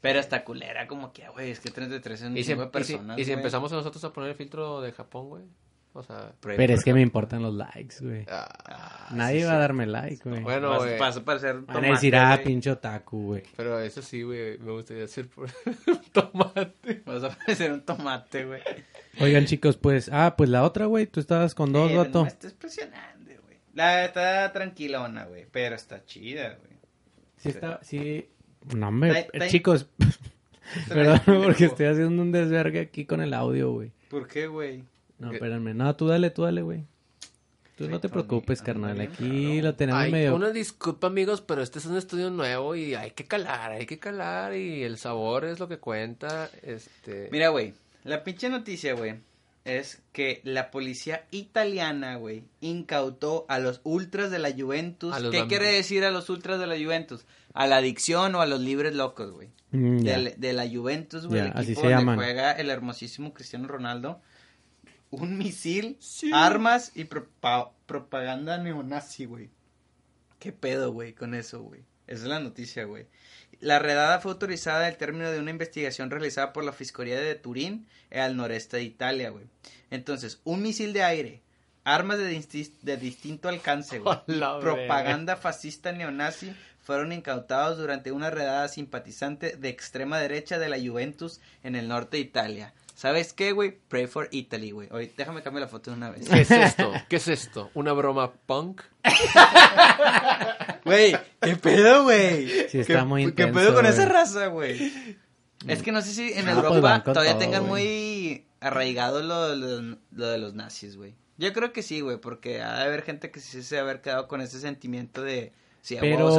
[0.01, 2.65] Pero está culera, como que, güey, es que 33 es un Y si, de y
[2.65, 3.19] si- personas.
[3.19, 5.43] y si empezamos nosotros a poner el filtro de Japón, güey.
[5.95, 8.25] O sea, Pray Pero es que me importan los likes, güey.
[8.29, 9.57] ah, Ah, Nadie sí, va sí.
[9.57, 10.43] a darme like, güey.
[10.43, 10.99] Bueno, Vas- güey.
[10.99, 13.43] vas a parecer Van a tomate, decir, ah, pinche otaku, güey.
[13.57, 15.49] pero eso sí, güey, me gustaría hacer por
[16.13, 17.03] tomate.
[17.05, 18.61] Vas a parecer un tomate, güey.
[19.21, 22.19] Oigan, chicos, pues, ah, pues la otra, güey, tú estabas con dos, Eh, vato.
[22.19, 23.57] No me estés presionando, güey.
[23.75, 25.47] La está tranquilona, güey.
[25.51, 26.77] Pero está chida, güey.
[27.39, 28.29] Sí, está, sí.
[28.75, 29.89] No, Está- está- chicos,
[30.89, 33.93] perdón, porque estoy haciendo un desvergue aquí con el audio, güey.
[34.09, 34.85] ¿Por qué, güey?
[35.19, 36.85] No, espérame, no, tú dale, tú dale, güey.
[37.77, 40.35] Tú no te preocupes, carnal, aquí lo tenemos Ay, medio...
[40.35, 43.99] una disculpa, amigos, pero este es un estudio nuevo y hay que calar, hay que
[43.99, 46.49] calar y el sabor es lo que cuenta.
[46.63, 47.75] Este, Mira, güey.
[48.05, 49.17] La pinche noticia, güey.
[49.67, 55.13] Es que la policía italiana, güey, incautó a los ultras de la Juventus.
[55.13, 57.27] A los ¿Qué quiere decir a los ultras de la Juventus?
[57.53, 59.49] A la adicción o a los libres locos, güey.
[59.73, 62.17] Mm, de la Juventus, güey, el así equipo se donde llaman.
[62.17, 64.21] juega el hermosísimo Cristiano Ronaldo.
[65.11, 65.97] Un misil,
[66.33, 69.51] armas y propa- propaganda neonazi, güey.
[70.39, 71.83] ¿Qué pedo, güey, con eso, güey?
[72.07, 73.07] Esa es la noticia, güey.
[73.61, 77.87] La redada fue autorizada al término de una investigación realizada por la Fiscalía de Turín
[78.11, 79.47] eh, al noreste de Italia, güey.
[79.91, 81.43] Entonces, un misil de aire,
[81.85, 84.19] armas de, disti- de distinto alcance, güey,
[84.61, 91.41] propaganda fascista neonazi fueron incautados durante una redada simpatizante de extrema derecha de la Juventus
[91.65, 92.75] en el norte de Italia.
[92.97, 93.79] ¿Sabes qué, güey?
[93.89, 94.89] Pray for Italy, güey.
[94.91, 96.27] Oye, déjame cambiar la foto de una vez.
[96.29, 96.91] ¿Qué es esto?
[97.11, 97.71] ¿Qué es esto?
[97.75, 98.81] ¿Una broma punk?
[100.85, 102.49] Güey, ¿qué pedo, güey?
[102.69, 104.93] Sí, está ¿Qué- muy ¿Qué intenso, pedo con esa raza, güey?
[105.67, 109.23] Es que no sé si en Ah, pues Europa con todavía todo, tengan muy arraigado
[109.23, 111.15] lo, lo- lo de los nazis, güey.
[111.39, 114.01] Yo creo que sí, güey, porque ha de haber gente que sí se ha haber
[114.01, 115.53] quedado con ese sentimiento de...
[115.83, 116.33] Sí, Pero,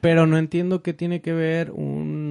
[0.00, 2.21] pero no entiendo qué tiene que ver un...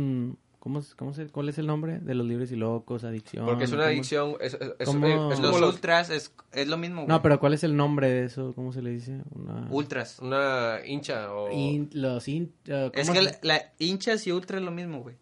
[0.61, 1.97] ¿Cómo, cómo se, ¿Cuál es el nombre?
[1.97, 3.47] De los libres y locos, adicción.
[3.47, 3.89] Porque es una ¿cómo?
[3.89, 4.35] adicción.
[4.39, 5.07] Es, es- es- ¿Cómo?
[5.31, 7.07] es como Los ultras es, es lo mismo, güey.
[7.07, 8.53] No, pero ¿cuál es el nombre de eso?
[8.53, 9.21] ¿Cómo se le dice?
[9.31, 9.65] Una...
[9.71, 10.19] Ultras.
[10.19, 11.49] una hincha o.
[11.51, 14.69] In- los in- uh, Es ¿cómo que se- la, la hinchas y ultras es lo
[14.71, 15.15] mismo, güey.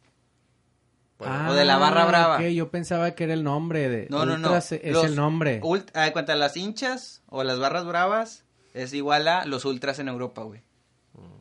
[1.22, 2.36] Ah, o de la barra brava.
[2.36, 4.08] ok, yo pensaba que era el nombre de...
[4.10, 4.48] No, no, no.
[4.48, 5.60] Ultras Es Los el nombre.
[5.64, 9.66] Ult ah, en cuanto a las hinchas o las barras bravas, es igual a los
[9.66, 10.62] ultras en Europa, güey.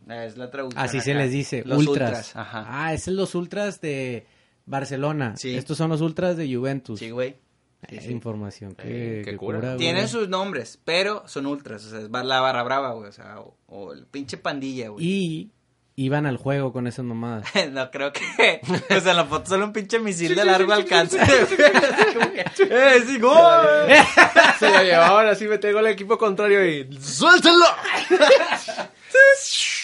[0.09, 0.83] Ah, Es la traducción.
[0.83, 2.35] Así se les dice, Los ultras.
[2.37, 2.65] Ajá.
[2.69, 4.27] Ah, es los ultras de
[4.67, 5.35] Barcelona.
[5.37, 5.55] Sí.
[5.57, 6.99] Estos son los ultras de Juventus.
[6.99, 7.37] Sí, güey.
[7.89, 8.11] Es sí.
[8.11, 9.59] información que, Eh, que que cura.
[9.59, 9.79] cura, güey.
[9.79, 11.85] Tienen sus nombres, pero son ultras.
[11.85, 13.09] O sea, es la barra brava, güey.
[13.09, 15.05] O sea, o, o el pinche pandilla, güey.
[15.07, 15.53] Y
[15.95, 17.47] iban al juego con esas mamadas.
[17.71, 18.61] No creo que.
[18.97, 21.19] O sea, en la foto solo un pinche misil de largo alcance.
[21.21, 23.67] ¡Eh, sí, gol!
[24.59, 27.65] Se lo llevaban así, me tengo el equipo contrario y ¡suéltalo!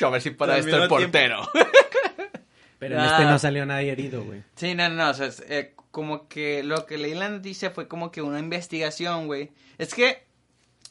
[0.04, 1.48] A ver si para esto el portero.
[2.78, 3.06] Pero en Ah.
[3.12, 4.42] este no salió nadie herido, güey.
[4.56, 5.10] Sí, no, no, no.
[5.10, 8.38] O sea, es, eh, como que lo que leí la noticia fue como que una
[8.40, 9.52] investigación, güey.
[9.78, 10.24] Es que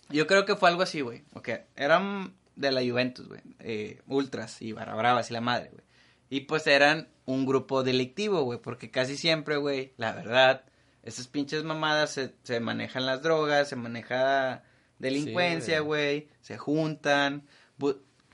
[0.10, 1.24] yo creo que fue algo así, güey.
[1.34, 3.42] Ok, eran de la Juventus, güey.
[3.60, 5.84] Eh, ultras y barra bravas y la madre, güey.
[6.30, 8.60] Y pues eran un grupo delictivo, güey.
[8.60, 10.64] Porque casi siempre, güey, la verdad,
[11.04, 14.64] esas pinches mamadas se, se manejan las drogas, se maneja
[15.00, 16.30] delincuencia, Sí, güey.
[16.42, 17.46] se juntan.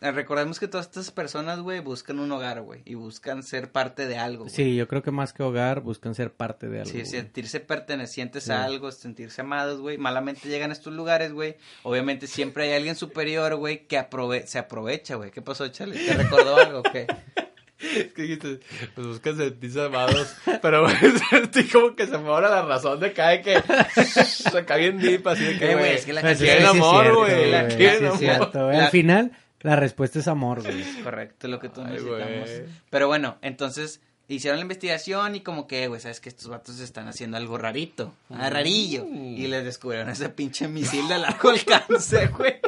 [0.02, 2.82] Eh, Recordemos que todas estas personas, güey, buscan un hogar, güey.
[2.86, 4.48] Y buscan ser parte de algo.
[4.50, 6.92] Sí, yo creo que más que hogar buscan ser parte de algo.
[6.92, 8.52] Sí, sentirse pertenecientes Sí.
[8.52, 9.98] a algo, sentirse amados, güey.
[9.98, 11.58] Malamente llegan a estos lugares, güey.
[11.84, 15.32] Obviamente siempre hay alguien superior, güey, que aprove se aprovecha, güey.
[15.32, 16.06] ¿Qué pasó, Charlie?
[16.06, 16.84] ¿Te recordó algo?
[16.84, 17.06] ¿Qué?
[17.82, 18.60] Es que dijiste,
[18.94, 20.96] pues buscan sentirse amados, pero güey,
[21.30, 23.56] sentí como que se me ahora la razón de cae que
[24.04, 27.16] se cae bien deep, así de que, Eh, güey, es que la Pues sí, amor,
[27.16, 28.52] güey, la sí es amor.
[28.54, 29.32] La- Al final,
[29.62, 30.84] la respuesta es amor, güey.
[31.04, 32.50] Correcto, lo que tú Ay, necesitamos.
[32.90, 37.08] Pero bueno, entonces hicieron la investigación y como que, güey, sabes que estos vatos están
[37.08, 39.06] haciendo algo rarito, ah, rarillo.
[39.06, 39.38] Mm.
[39.38, 42.60] Y les descubrieron ese pinche misil de largo alcance, güey.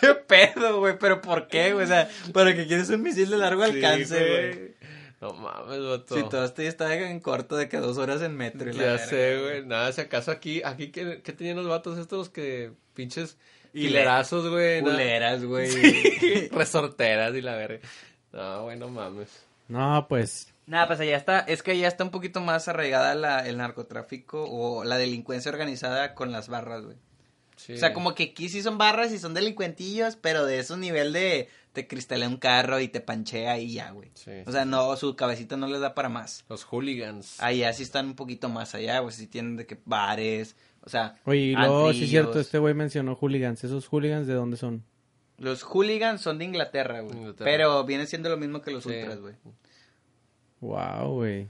[0.00, 0.98] ¿Qué pedo, güey?
[0.98, 1.84] ¿Pero por qué, güey?
[1.84, 4.80] O sea, ¿para qué quieres un misil de largo Sí, alcance, güey?
[5.20, 6.16] No mames, vato.
[6.16, 8.70] Si todo esto ya está en corto de que dos horas en metro.
[8.70, 9.66] y la Ya sé, güey.
[9.66, 13.36] Nada, si acaso aquí, aquí, ¿qué, qué tenían los vatos estos que pinches
[13.72, 14.80] hilerazos, güey?
[14.80, 16.48] Culeras, güey.
[16.50, 17.80] Resorteras y la verga.
[18.32, 19.28] No, güey, no mames.
[19.68, 20.52] No, pues.
[20.66, 24.44] Nada, pues allá está, es que allá está un poquito más arraigada la, el narcotráfico
[24.48, 26.96] o la delincuencia organizada con las barras, güey.
[27.56, 27.74] Sí.
[27.74, 31.12] O sea, como que aquí sí son barras y son delincuentillos, pero de esos nivel
[31.12, 34.10] de te cristalea un carro y te panchea y ya, güey.
[34.14, 34.32] Sí.
[34.46, 36.44] O sea, no, su cabecita no les da para más.
[36.48, 37.40] Los hooligans.
[37.40, 41.16] Allá sí están un poquito más allá, güey, sí tienen de que bares, o sea,
[41.24, 43.62] Oye, y luego, sí es cierto, este güey mencionó hooligans.
[43.64, 44.84] ¿Esos hooligans de dónde son?
[45.38, 47.16] Los hooligans son de Inglaterra, güey.
[47.16, 47.50] Inglaterra.
[47.50, 48.90] Pero viene siendo lo mismo que los Sí.
[48.90, 49.34] ultras, güey.
[50.60, 51.48] Wow, güey.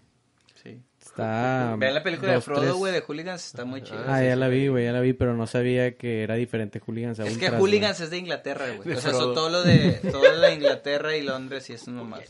[0.62, 0.80] Sí.
[1.00, 1.74] Está.
[1.78, 4.04] Vean la película de Frodo, güey, de hooligans, está muy chida.
[4.06, 6.34] Ah, sí, ya la la vi, güey, ya la vi, pero no sabía que era
[6.34, 8.96] diferente hooligans a Es que hooligans es de Inglaterra, güey.
[8.96, 12.22] O sea, son todo lo de, todo lo de Inglaterra y Londres y eso nomás.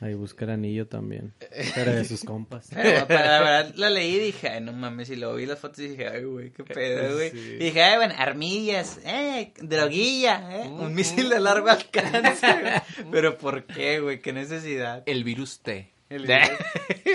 [0.00, 1.32] Ahí busca el anillo también.
[1.74, 2.68] Pero de sus compas.
[2.72, 5.58] Pero, pero la verdad la leí y dije, ay, no mames, y luego vi las
[5.58, 7.30] fotos y dije, ay, güey, qué pedo, güey.
[7.30, 7.38] Sí.
[7.38, 12.46] Y dije, ay, bueno, armillas, eh, droguilla, eh, un misil de largo alcance.
[12.46, 13.10] güey.
[13.10, 14.20] pero ¿por qué, güey?
[14.20, 15.02] ¿Qué necesidad?
[15.06, 15.90] El virus T.
[16.10, 16.24] El-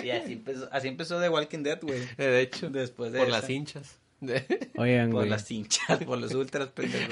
[0.03, 1.99] y así empezó, así empezó The Walking Dead, güey.
[2.17, 3.39] De hecho, Después de por esa.
[3.39, 3.99] las hinchas.
[4.77, 5.29] Oigan, Por güey.
[5.29, 7.11] las hinchas, por los ultras, pendejo.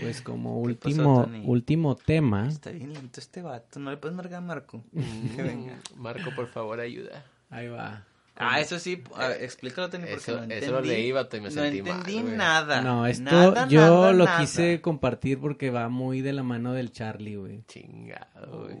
[0.00, 0.88] Pues como ¿Qué pasó,
[1.20, 2.48] último, último tema.
[2.48, 4.82] Está bien lento este vato, no le puedes marcar a Marco.
[4.92, 5.78] Mm, Que venga.
[5.96, 7.24] Marco, por favor, ayuda.
[7.50, 8.04] Ahí va.
[8.38, 10.64] Ah, eso sí, a ver, explícalo, Tony, porque Eso- no entendí.
[10.66, 12.36] eso lo leí, vato, y me no sentí mal, entendí güey.
[12.36, 12.82] nada.
[12.82, 14.40] No, esto Nada, yo nada, lo nada.
[14.40, 17.62] quise compartir porque va muy de la mano del Charlie, güey.
[17.66, 18.76] Chingado, güey.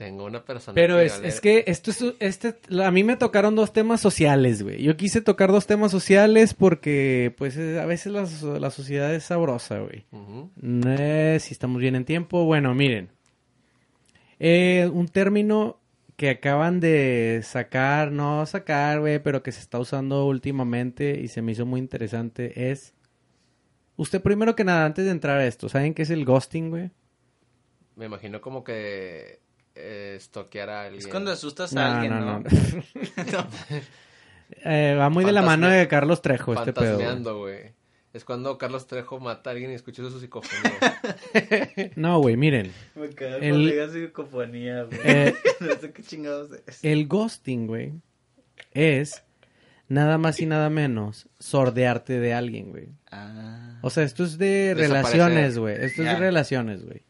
[0.00, 0.74] Tengo una persona.
[0.74, 4.00] Pero que es, vale- es que esto es, este, a mí me tocaron dos temas
[4.00, 4.82] sociales, güey.
[4.82, 9.24] Yo quise tocar dos temas sociales porque, pues, eh, a veces la, la sociedad es
[9.24, 10.06] sabrosa, güey.
[10.10, 10.50] Ujú.
[10.56, 12.46] No sé si estamos bien en tiempo.
[12.46, 13.10] Bueno, miren.
[14.38, 15.78] Eh, un término
[16.16, 21.42] que acaban de sacar, no sacar, güey, pero que se está usando últimamente y se
[21.42, 22.94] me hizo muy interesante es...
[23.96, 26.90] Usted primero que nada, antes de entrar a esto, ¿saben qué es el ghosting, güey?
[27.96, 29.40] Me imagino como que
[29.74, 31.00] eh, estoquear a alguien.
[31.00, 32.38] Es cuando asustas a No, alguien, no, ¿no?
[33.32, 33.46] no.
[34.64, 37.38] Eh, va muy de la mano de Carlos Trejo este pedo.
[37.38, 37.72] güey.
[38.12, 40.72] Es cuando Carlos Trejo mata a alguien y escucha su psicofonía.
[41.96, 42.72] No, güey, miren.
[42.96, 44.98] Me quedé El- psicofonía, güey.
[45.04, 46.84] Eh, no sé qué chingados es.
[46.84, 47.92] el ghosting, güey,
[48.72, 49.22] es
[49.88, 52.88] nada más y nada menos sordearte de alguien, güey.
[53.12, 53.78] Ah.
[53.82, 55.76] O sea, esto es de relaciones, güey.
[55.76, 57.02] Esto es de relaciones, güey.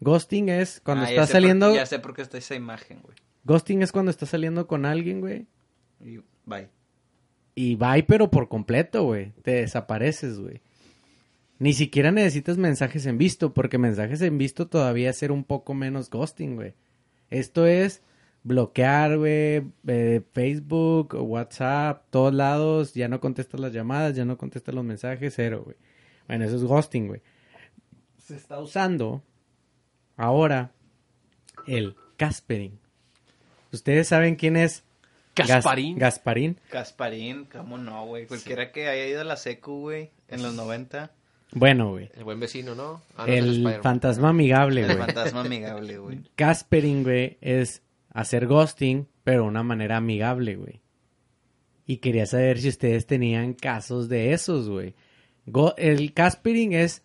[0.00, 1.74] Ghosting es cuando Ah, estás por- saliendo.
[1.74, 3.16] ya sé por qué está esa imagen, güey.
[3.44, 5.46] Ghosting es cuando estás saliendo con alguien, güey.
[6.00, 6.68] Y bye.
[7.54, 9.32] Y bye, pero por completo, güey.
[9.42, 10.60] Te desapareces, güey.
[11.58, 15.74] Ni siquiera necesitas mensajes en visto, porque mensajes en visto todavía es ser un poco
[15.74, 16.74] menos ghosting, güey.
[17.30, 18.00] Esto es
[18.44, 24.72] bloquear, güey, eh, Facebook, WhatsApp, todos lados, ya no contestas las llamadas, ya no contestas
[24.74, 25.76] los mensajes, cero, güey.
[26.28, 27.20] Bueno, eso es ghosting, güey.
[28.18, 29.22] Se está usando
[30.18, 30.72] ahora
[31.66, 32.78] el Caspering.
[33.72, 34.84] ¿Ustedes saben quién es
[35.46, 35.98] Gasparín.
[35.98, 36.60] Gasparín.
[36.70, 38.26] Gasparín, cómo no, güey.
[38.26, 41.12] Cualquiera que haya ido a la secu, güey, en los 90.
[41.52, 42.10] Bueno, güey.
[42.14, 43.02] El buen vecino, ¿no?
[43.16, 44.98] Ah, no, El fantasma amigable, El güey.
[44.98, 46.20] fantasma amigable, güey.
[46.34, 50.80] Caspering, güey, es hacer ghosting, pero de una manera amigable, güey.
[51.86, 54.94] Y quería saber si ustedes tenían casos de esos, güey.
[55.78, 57.02] El Caspering es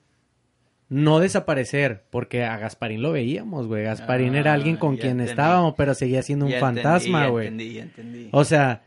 [0.94, 3.84] no desaparecer, porque a Gasparín lo veíamos, güey.
[3.84, 5.32] Gasparín Ah, era alguien con quien entendí.
[5.32, 7.44] estábamos, pero seguía siendo un Ya fantasma, entendí, güey.
[7.46, 8.30] Ya entendí, ya entendí.
[8.32, 8.84] O sea,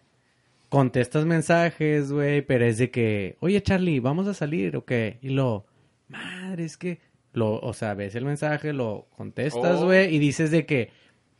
[0.69, 5.19] contestas mensajes, güey, pero es de que, oye, Charlie, ¿vamos a salir o qué?
[5.23, 5.67] Y lo,
[6.09, 7.01] madre, es que,
[7.33, 9.87] lo, o sea, ves el mensaje, lo contestas, Oh.
[9.87, 10.91] güey, y dices de que,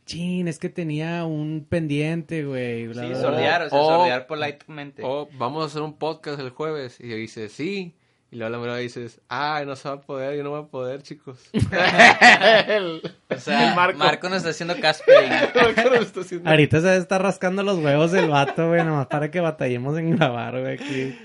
[0.05, 2.87] chin, es que tenía un pendiente, güey.
[2.87, 3.27] bla, Sí, bla, bla".
[3.29, 5.01] sordear, o sea, sordear politemente.
[5.05, 6.99] O vamos a hacer un podcast el jueves.
[7.01, 7.93] Y dice, sí.
[8.29, 10.65] Y luego la mera dices, ay, no se va a poder, yo no voy a
[10.67, 11.39] poder, chicos.
[12.67, 13.97] el, O sea, el Marco.
[13.99, 14.27] Marco.
[14.29, 15.29] nos está haciendo caspering.
[15.55, 19.31] Marco nos está haciendo- Ahorita se está rascando los huevos el vato, güey, nomás para
[19.31, 21.17] que batallemos en grabar, güey, aquí.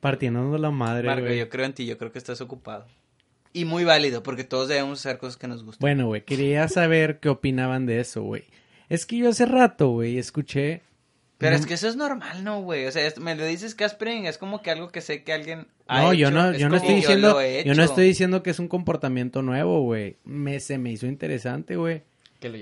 [0.00, 1.38] Partiéndonos la madre, Marco, güey.
[1.38, 2.86] yo creo en ti, yo creo que estás ocupado.
[3.52, 5.80] Y muy válido, porque todos debemos hacer cosas que nos gustan.
[5.80, 8.44] Bueno, güey, quería saber qué opinaban de eso, güey.
[8.88, 10.82] Es que yo hace rato, güey, escuché...
[11.40, 12.84] Pero No- es que eso es normal, ¿no, güey?
[12.86, 15.66] O sea, es- me lo dices caspering, es como que algo que sé que alguien
[15.88, 18.42] ha No, yo hecho, no, es yo no estoy diciendo, he yo no estoy diciendo
[18.42, 20.18] que es un comportamiento nuevo, güey.
[20.24, 22.02] Me, se me hizo interesante, güey.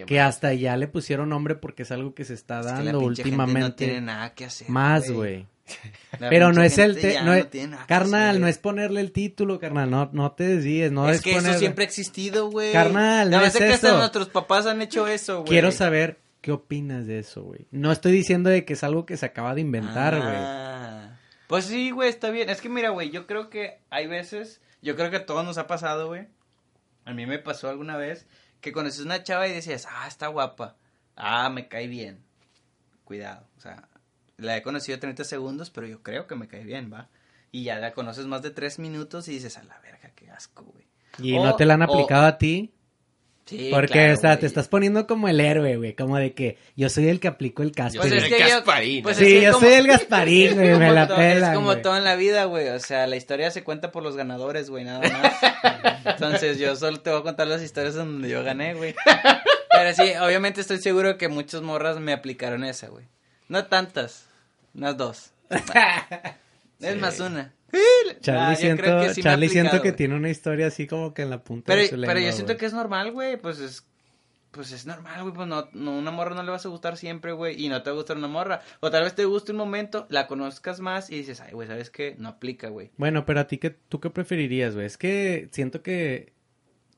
[0.07, 2.77] Que hasta ya le pusieron nombre porque es algo que se está Es que la
[2.79, 3.61] dando gente últimamente.
[3.61, 4.69] no tiene nada que hacer.
[4.71, 5.47] más, güey.
[6.31, 9.01] Pero no es el, te- ya no es- tiene nada que carnal, no es ponerle
[9.01, 12.51] el título, carnal, no, no te desvíes, no es es, que eso siempre ha existido,
[12.51, 12.73] güey.
[12.73, 15.49] Carnal, no más es de que hasta nuestros papás han hecho eso, güey.
[15.51, 17.67] Quiero saber qué opinas de eso, güey.
[17.71, 20.37] No estoy diciendo de que es algo que se acaba de inventar, güey.
[20.37, 21.19] Ah.
[21.49, 22.51] Pues sí, güey, está bien.
[22.51, 25.59] Es que mira, güey, yo creo que hay veces, yo creo que a todos nos
[25.59, 26.27] ha pasado, güey.
[27.05, 28.27] A mí me pasó alguna vez
[28.61, 30.77] que conoces una chava y decías, ah, está guapa.
[31.17, 32.21] Ah, me cae bien.
[33.05, 33.89] Cuidado, o sea,
[34.37, 37.09] la he conocido 30 segundos, pero yo creo que me cae bien, va.
[37.51, 40.65] Y ya la conoces más de 3 minutos y dices, a la verga, qué asco,
[40.65, 40.85] güey.
[41.19, 42.75] Y O- no te la han o- aplicado a ti.
[43.49, 44.41] Sí, Porque, claro, o sea, güey.
[44.41, 45.95] te estás poniendo como el héroe, güey.
[45.95, 48.01] Como de que yo soy el que aplico el casco.
[48.01, 49.03] Pues es que el yo- Gasparín.
[49.03, 51.51] pues Sí, es que yo como- soy el Gasparín, güey, Es me como la pelan,
[51.51, 51.83] Es como güey.
[51.83, 52.69] todo en la vida, güey.
[52.69, 55.33] O sea, la historia se cuenta por los ganadores, güey, nada más.
[56.05, 58.95] Entonces, yo solo te voy a contar las historias donde yo gané, güey.
[59.71, 63.07] Pero sí, obviamente estoy seguro que muchas morras me aplicaron esa, güey.
[63.49, 64.27] No tantas,
[64.75, 65.31] unas dos.
[66.81, 67.53] Es más una.
[68.21, 71.31] Charlie, Ah, siento, que sí Charlie siento que tiene una historia así como que en
[71.31, 73.37] la punta Pero, de su pero lengua, yo siento que es normal, güey.
[73.37, 73.87] Pues es.
[74.51, 75.35] Pues es normal, güey.
[75.35, 77.63] Pues no, no, una morra no le vas a gustar siempre, güey.
[77.63, 78.63] Y no te va a gustar una morra.
[78.81, 81.91] O tal vez te guste un momento, la conozcas más y dices, ay, güey, ¿sabes
[81.91, 82.17] qué?
[82.19, 82.91] No aplica, güey.
[82.97, 84.87] Bueno, pero a ti, qué, ¿tú qué preferirías, güey?
[84.87, 86.33] Es que siento que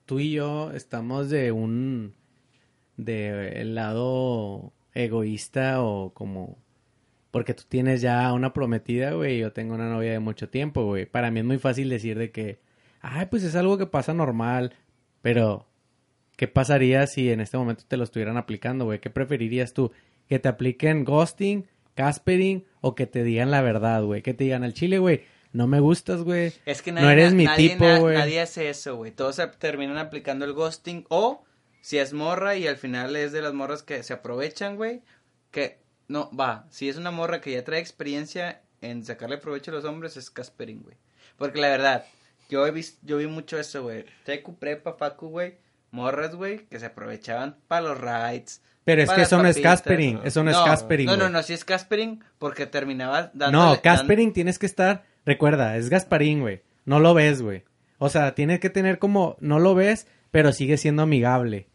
[0.07, 2.15] tú y yo estamos de un...
[2.97, 6.57] de el lado egoísta o como...
[7.31, 11.07] Porque tú tienes ya una prometida, güey, yo tengo una novia de mucho tiempo, güey.
[11.07, 12.59] Para mí es muy fácil decir de que,
[13.01, 14.75] ay, pues es algo que pasa normal,
[15.23, 15.67] pero
[16.37, 18.99] ¿qué pasaría si en este momento te lo estuvieran aplicando, güey?
[18.99, 19.93] ¿Qué preferirías tú?
[20.29, 24.23] ¿Que te apliquen ghosting, caspering o que te digan la verdad, güey?
[24.23, 25.23] Que te digan al chile, güey,
[25.53, 26.53] no me gustas, güey.
[26.67, 28.17] Es que No nadie, eres mi nadie, tipo, na- güey.
[28.17, 29.13] nadie hace eso, güey.
[29.13, 31.05] Todos se terminan aplicando el ghosting.
[31.11, 31.45] O
[31.81, 35.03] si es morra y al final es de las morras que se aprovechan, güey.
[35.51, 35.79] Que
[36.11, 36.67] no, va.
[36.71, 40.29] Si es una morra que ya trae experiencia en sacarle provecho a los hombres, es
[40.29, 40.97] Caspering, güey.
[41.39, 42.05] Porque la verdad,
[42.49, 44.05] yo he visto, yo vi mucho eso, güey.
[44.25, 45.55] Tecu, prepa, facu, güey.
[45.93, 48.61] Morras, güey, que se aprovechaban para los rides.
[48.83, 51.33] Pero es que eso no es caspering, eso no es caspering, No, no, güey.
[51.33, 53.57] no, si es Caspering porque terminaba dando.
[53.57, 56.63] No, Caspering tienes que estar, recuerda, es Gasparín, güey.
[56.87, 57.63] No lo ves, güey.
[57.99, 61.69] O sea, tienes que tener como, no lo ves, pero sigue siendo amigable.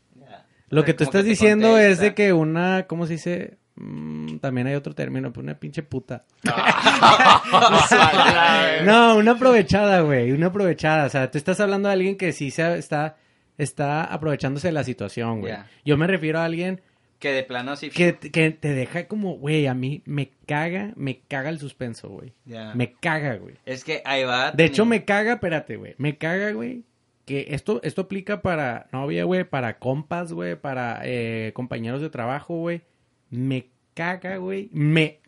[0.67, 3.57] Lo que tú estás diciendo es de que una, ¿cómo se dice?
[3.75, 6.23] Mm, también hay otro término, pues una pinche puta.
[8.85, 11.05] No, una aprovechada, güey, una aprovechada.
[11.05, 13.17] O sea, tú estás hablando de alguien que sí se está,
[13.57, 15.53] está aprovechándose de la situación, güey.
[15.83, 16.81] Yo me refiero a alguien
[17.19, 17.89] Que de plano sí.
[17.89, 22.33] que, que te deja como, güey, a mí me caga, me caga el suspenso, güey.
[22.75, 23.55] Me caga, güey.
[23.65, 24.51] Es que ahí va.
[24.51, 25.95] De hecho, me caga, espérate, güey.
[25.97, 26.83] Me caga, güey.
[27.25, 32.55] Que esto, esto aplica para novia, güey, para compas, güey, para eh, compañeros de trabajo,
[32.57, 32.81] güey.
[33.29, 34.69] Me caga, güey.
[34.71, 35.19] Me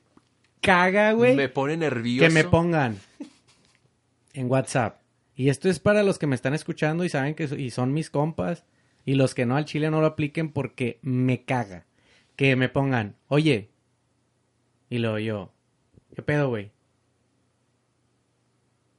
[0.61, 1.35] caga, güey.
[1.35, 2.27] Me pone nervioso.
[2.27, 2.97] Que me pongan
[4.33, 5.01] en WhatsApp.
[5.35, 7.93] Y esto es para los que me están escuchando y saben que so- y son
[7.93, 8.63] mis compas.
[9.05, 11.85] Y los que no al chile no lo apliquen porque me caga.
[12.35, 13.69] Que me pongan, oye.
[14.89, 15.53] Y luego yo,
[16.15, 16.71] ¿qué pedo, güey?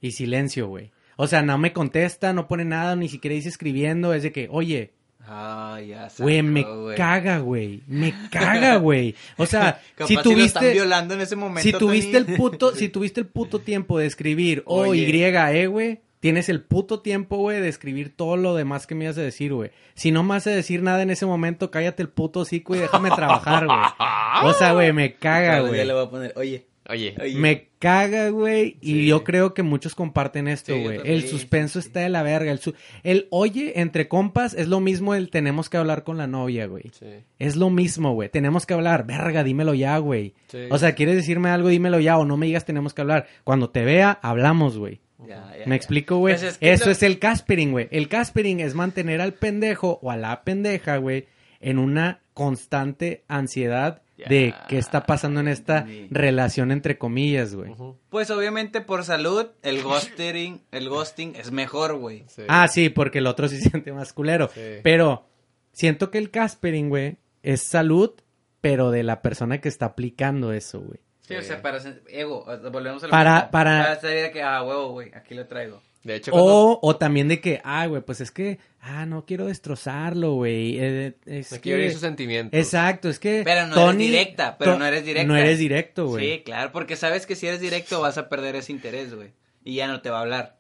[0.00, 0.92] Y silencio, güey.
[1.16, 4.14] O sea, no me contesta, no pone nada, ni siquiera dice escribiendo.
[4.14, 4.92] Es de que, oye,
[5.26, 6.96] Ah, ya Güey, me güey.
[6.96, 7.82] caga, güey.
[7.86, 9.14] Me caga, güey.
[9.36, 10.72] O sea, si si lo están tuviste...
[10.72, 11.62] violando en ese momento.
[11.62, 12.30] Si tuviste Tony.
[12.32, 14.94] el puto, si tuviste el puto tiempo de escribir O.
[14.94, 19.04] Y, E, güey, tienes el puto tiempo, güey, de escribir todo lo demás que me
[19.04, 19.70] ibas a decir, güey.
[19.94, 22.78] Si no me vas a decir nada en ese momento, cállate el puto hocico y
[22.78, 23.78] déjame trabajar, güey.
[24.44, 25.84] O sea, güey, me caga, güey.
[25.84, 27.34] le voy a poner, oye, Oye, oye.
[27.36, 28.78] Me caga, güey.
[28.80, 29.06] Y Sí.
[29.06, 31.00] yo creo que muchos comparten esto, Sí, güey.
[31.04, 32.50] el suspenso está de la verga.
[32.50, 36.26] El, su- el oye entre compas es lo mismo el tenemos que hablar con la
[36.26, 36.84] novia, güey.
[36.98, 37.06] sí.
[37.38, 38.30] Es lo mismo, güey.
[38.30, 39.06] Tenemos que hablar.
[39.06, 40.34] Verga, dímelo ya, güey.
[40.48, 40.60] Sí.
[40.70, 42.16] O sea, quieres decirme algo, dímelo ya.
[42.18, 43.26] O no me digas tenemos que hablar.
[43.44, 45.00] Cuando te vea, hablamos, güey.
[45.26, 45.74] Ya, ya, ¿Me ya.
[45.74, 46.34] explico, güey?
[46.34, 47.88] Pues es que Eso lo- es el caspering, güey.
[47.90, 51.26] El caspering es mantener al pendejo o a la pendeja, güey,
[51.60, 57.74] en una constante ansiedad de qué está pasando en esta relación entre comillas, güey.
[58.10, 62.24] Pues obviamente por salud, el ghosting, el ghosting es mejor, güey.
[62.28, 62.42] Sí.
[62.48, 64.48] Ah, sí, porque el otro sí se siente más culero.
[64.54, 64.60] Sí.
[64.82, 65.26] Pero
[65.72, 68.12] siento que el caspering, güey, es salud,
[68.60, 70.98] pero de la persona que está aplicando eso, güey.
[71.20, 73.50] Sí, o sea, para ego, volvemos a lo Para- mismo.
[73.50, 75.82] para- para saber que ah, huevo, güey, aquí lo traigo.
[76.04, 79.24] De hecho, cuando- O, o también de que, ah, güey, pues es que, ah, no
[79.26, 80.78] quiero destrozarlo, güey.
[80.78, 82.58] eh, es no que- quiero herir sus sentimientos.
[82.58, 83.42] Exacto, es que.
[83.44, 85.26] Pero no Tony- eres directa, pero To- no eres directa.
[85.28, 86.24] No eres directo, güey.
[86.36, 89.32] Sí, claro, porque sabes que si eres directo vas a perder ese interés, güey.
[89.64, 90.58] Y ya no te va a hablar.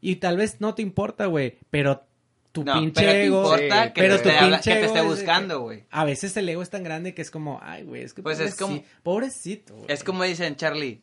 [0.00, 2.04] Y tal vez no te importa, güey, pero
[2.52, 3.42] tu no, pinche pero te ego.
[3.44, 5.84] importa Sí, que, pero te habla- que te esté buscando, que- güey.
[5.90, 8.22] A veces el ego es tan grande que es como, ay, güey, es que.
[8.22, 9.86] Pues es como- pobreci- Pobrecito, güey.
[9.88, 11.00] Es como dicen Charlie.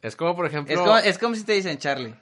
[0.00, 0.74] Es como, por ejemplo...
[0.74, 2.14] Es como, es como si te dicen Charlie.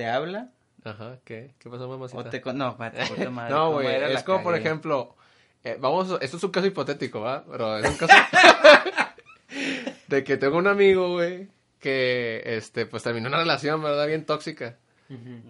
[0.00, 0.48] ¿Te habla?
[0.82, 1.50] Ajá, ¿qué?
[1.58, 2.20] ¿Qué pasó, mamacita?
[2.20, 2.56] O te con...
[2.56, 2.74] No,
[3.08, 5.14] puta madre, no, ¿cómo güey, es La como, por ejemplo...
[5.62, 7.44] eh, vamos, esto es un caso hipotético, ¿va?
[7.44, 8.14] Pero es un caso...
[10.08, 11.48] de que tengo un amigo, güey,
[11.78, 14.06] que, este, pues terminó una relación, ¿verdad?
[14.06, 14.78] Bien tóxica.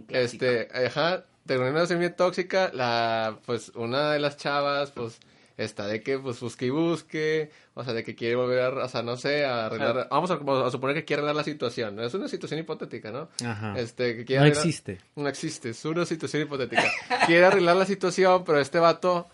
[0.08, 0.44] Clásico.
[0.44, 5.20] Este, ajá, terminó una relación bien tóxica, la, pues, una de las chavas, pues,
[5.62, 8.88] está de que, pues, busque y busque, o sea, de que quiere volver, a, o
[8.88, 12.02] sea, no sé, a arreglar, vamos a, a suponer que quiere arreglar la situación, ¿no?
[12.02, 13.28] es una situación hipotética, ¿no?
[13.44, 13.74] Ajá.
[13.78, 14.98] Este, que quiere no arreglar- existe.
[15.16, 16.82] no existe, es una situación hipotética.
[17.26, 19.26] Quiere arreglar la situación, pero este vato,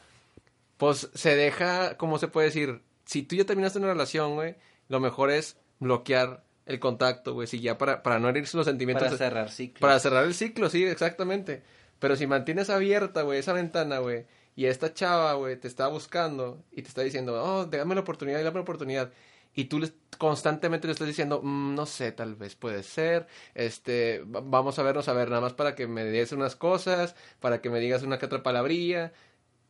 [0.76, 2.80] pues se deja, ¿cómo se puede decir?
[3.04, 4.56] Si tú ya terminaste una relación, güey,
[4.88, 9.06] lo mejor es bloquear el contacto, güey, si ya para, para no herirse los sentimientos.
[9.06, 9.80] Para cerrar ciclo.
[9.80, 11.62] Para cerrar el ciclo, sí, exactamente.
[12.00, 14.26] Pero si mantienes abierta, güey, esa ventana, güey,
[14.56, 18.42] y esta chava, güey, te está buscando y te está diciendo, oh, dame la oportunidad,
[18.42, 19.12] dame la oportunidad.
[19.54, 24.20] Y tú les- constantemente le estás diciendo, "Mm, no sé, tal vez puede ser, este,
[24.24, 27.60] va- vamos a vernos a ver, nada más para que me des unas cosas, para
[27.62, 29.12] que me digas una que otra palabrilla,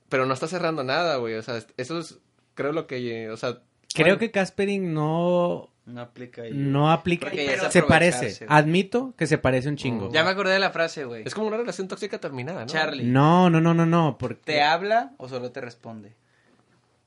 [0.08, 2.18] pero no está cerrando nada, güey, o sea, eso es,
[2.54, 3.62] creo lo que, o sea...
[3.94, 6.52] Creo bueno, que Caspering no, No aplica ahí.
[6.52, 7.30] no aplica.
[7.70, 8.44] Se parece.
[8.44, 8.48] güey.
[8.48, 10.10] Admito que se parece un chingo.
[10.12, 11.22] Ya me acordé de la frase, güey.
[11.24, 12.66] Es como una relación tóxica terminada, ¿no?
[12.66, 13.04] Charlie.
[13.04, 14.18] No, no, no, no, no.
[14.18, 14.42] Porque...
[14.44, 16.12] ¿Te habla o solo te responde?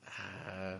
[0.07, 0.77] Ah,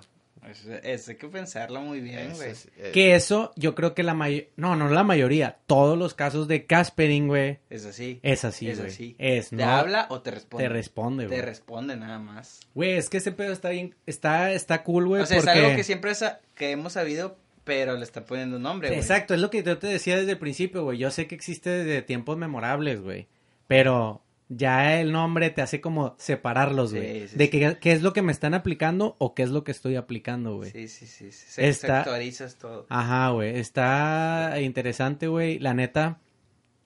[0.50, 2.50] Es, es- hay que pensarlo muy bien, es- güey.
[2.52, 4.48] es- es- Que eso, yo creo que la mayoría.
[4.56, 5.58] No, no la mayoría.
[5.68, 7.60] Todos los casos de Caspering, güey.
[7.70, 8.20] Es así.
[8.24, 8.92] Es así, Es güey.
[8.92, 9.16] así.
[9.20, 9.66] Es, ¿Te no.
[9.66, 10.64] habla o te responde?
[10.66, 11.38] Te responde, güey.
[11.40, 12.62] Te responde nada más.
[12.74, 13.94] Güey, es que ese pedo está bien.
[14.06, 15.22] Está, está cool, güey.
[15.22, 15.52] o sea, porque...
[15.52, 16.14] es algo que siempre
[16.56, 17.38] que hemos sabido,
[17.70, 19.00] pero le está poniendo un nombre, güey.
[19.00, 20.98] Exacto, es lo que yo te decía desde el principio, güey.
[20.98, 23.28] Yo sé que existe desde tiempos memorables, güey.
[23.68, 27.28] Pero ya el nombre te hace como separarlos, güey.
[27.28, 27.52] sí, de sí.
[27.52, 30.56] qué, qué es lo que me están aplicando o qué es lo que estoy aplicando,
[30.56, 30.72] güey.
[30.72, 31.32] Sí, sí, sí.
[31.32, 32.88] Se, Está- Sectorizas todo.
[32.90, 33.60] Ajá, güey.
[33.60, 35.60] Está interesante, güey.
[35.60, 36.18] La neta,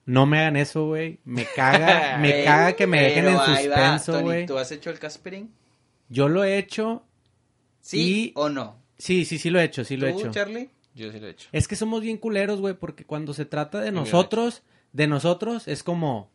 [0.06, 1.20] no me hagan eso, güey.
[1.24, 4.46] Me caga, me caga que me dejen en suspenso, güey.
[4.46, 5.50] ¿Tú has hecho el Caspering?
[6.10, 7.06] Yo lo he hecho.
[7.80, 8.84] ¿Sí Y- o no?
[8.96, 10.32] Sí, sí, sí lo he hecho, sí lo he ¿Tú, hecho.
[10.32, 10.70] Charlie?
[10.96, 11.50] Yo sí lo he hecho.
[11.52, 15.84] Es que somos bien culeros, güey, porque cuando se trata de nosotros, de nosotros, es
[15.84, 16.32] como...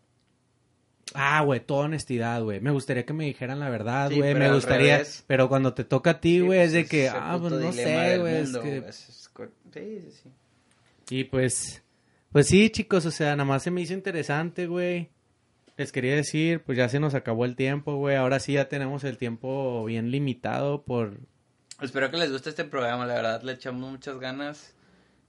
[1.15, 2.61] Ah, güey, toda honestidad, güey.
[2.61, 4.35] Me gustaría que me dijeran la verdad, güey.
[4.35, 4.95] me al gustaría...
[4.99, 5.25] revés.
[5.27, 7.09] Pero cuando te toca a ti, Sí, güey, pues, es de que...
[7.09, 8.35] Ah, pues no sé, güey.
[8.37, 8.77] Es que...
[8.79, 9.31] es-
[9.73, 10.31] Sí, sí, sí.
[11.17, 11.83] Y pues...
[12.33, 15.09] Pues sí, chicos, o sea, nada más se me hizo interesante, güey.
[15.79, 18.17] Les quería decir, pues ya se nos acabó el tiempo, güey.
[18.17, 21.21] Ahora sí ya tenemos el tiempo bien limitado por...
[21.81, 24.74] Espero que les guste este programa, la verdad le echamos muchas ganas.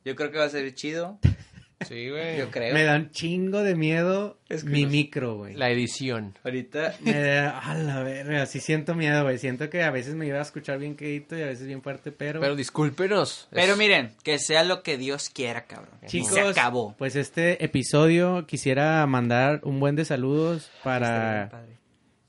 [0.05, 1.19] Yo creo que va a ser chido,
[1.87, 2.37] Sí, güey.
[2.37, 2.73] yo creo.
[2.73, 5.53] Me da un chingo de miedo Es que mi no micro, güey.
[5.55, 6.37] La edición.
[6.43, 9.37] Ahorita Me da, a la verga, sí siento miedo, güey.
[9.37, 12.11] Siento que a veces me iba a escuchar bien quedito y a veces bien fuerte,
[12.11, 12.41] pero...
[12.41, 13.47] Pero discúlpenos.
[13.51, 15.97] Pero Es- miren, que sea lo que Dios quiera, cabrón.
[16.07, 16.95] Chicos, se acabó.
[16.97, 21.77] pues este episodio quisiera mandar un buen de saludos bien para, padre.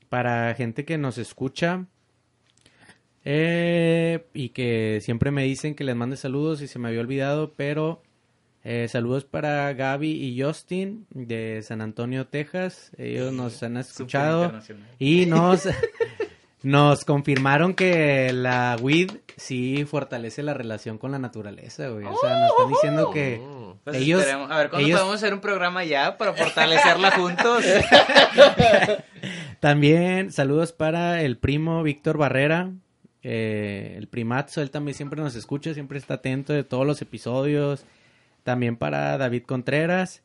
[0.07, 1.87] para gente que nos escucha.
[3.23, 7.53] Eh, y que siempre me dicen que les mande saludos y se me había olvidado,
[7.55, 8.01] pero
[8.63, 12.91] Eh, saludos para Gaby y Justin de San Antonio, Texas.
[12.95, 14.51] Ellos nos han escuchado
[14.99, 15.67] y nos,
[16.61, 22.05] nos confirmaron que la weed sí fortalece la relación con la naturaleza, güey.
[22.05, 23.61] O sea, nos están diciendo que Mm.
[23.83, 27.63] Pues ellos, esperemos- a ver, ¿cuándo ellos podemos hacer un programa ya para fortalecerla juntos?
[29.59, 32.71] también saludos para el primo Víctor Barrera,
[33.23, 37.85] eh, el primazo, él también siempre nos escucha, siempre está atento de todos los episodios.
[38.43, 40.23] También para David Contreras,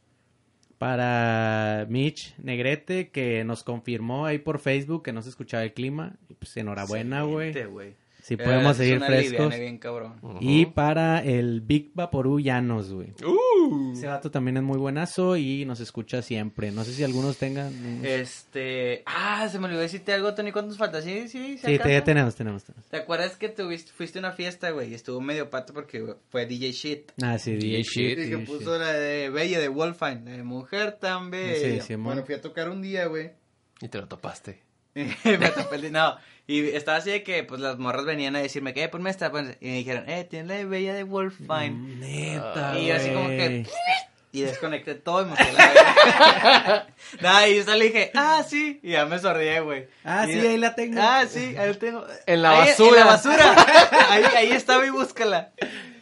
[0.79, 6.17] para Mitch Negrete, que nos confirmó ahí por Facebook que no se escuchaba el clima.
[6.39, 7.53] Pues enhorabuena, güey.
[8.27, 9.31] Si Eh, podemos es seguir una frescos.
[9.33, 10.15] liviana bien cabrón.
[10.41, 13.13] Y para el Big Vaporú Llanos, güey.
[13.25, 13.93] Uh.
[13.93, 16.73] Ese vato también es muy buenazo y nos escucha siempre.
[16.73, 17.73] No sé si algunos tengan...
[18.05, 19.05] Este.
[19.07, 20.51] Ah, se me olvidó decirte algo, Tony.
[20.51, 21.03] ¿Cuántos falta?
[21.03, 22.85] Sí, sí, Sí, se te- ya tenemos, tenemos, tenemos.
[22.89, 24.91] ¿Te acuerdas que tuviste, fuiste a una fiesta, güey?
[24.91, 27.13] Y estuvo medio pato porque fue DJ Shit.
[27.23, 28.19] Ah, sí, DJ DJ Shit.
[28.19, 28.81] Y que puso Shit.
[28.81, 31.81] la de Bella de Wolfine, la de Mujer tan bella.
[31.81, 33.31] Sí, sí, bueno, fui a tocar un día, güey.
[33.81, 34.63] Y te lo topaste.
[34.97, 36.17] me tapé el- No,
[36.47, 38.89] y estaba así de que, pues, las morras venían a decirme, ¿qué?
[38.89, 39.31] Ponme esta.
[39.33, 41.71] ponme- Y me dijeron, eh, tiene la de Bella de Wolfine.
[41.71, 43.67] Mm, Neta, Y así como que-.
[44.33, 46.87] Y desconecté todo y me fui la.
[47.23, 48.81] Nada, y yo salí y dije, ah, sí.
[48.83, 49.87] Y ya me sordié, güey.
[50.05, 51.01] Ah, Y- sí, ahí la tengo.
[51.01, 52.05] Ah, sí, ahí la tengo.
[52.27, 52.89] En la Ahí- basura.
[52.91, 53.57] En la basura.
[54.11, 55.53] ahí, ahí estaba y búscala.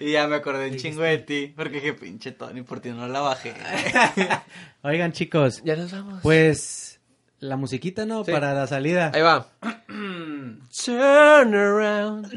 [0.01, 1.53] Y ya me acordé un chingo de ti.
[1.55, 3.55] Porque dije, pinche Tony, por ti no la bajé.
[4.83, 6.21] Oigan, chicos, Ya nos vamos.
[6.23, 6.84] pues
[7.41, 8.25] la musiquita, ¿no?
[8.25, 8.33] Sí.
[8.33, 9.11] Para la salida.
[9.15, 9.47] Ahí va.
[10.85, 12.33] Turn around.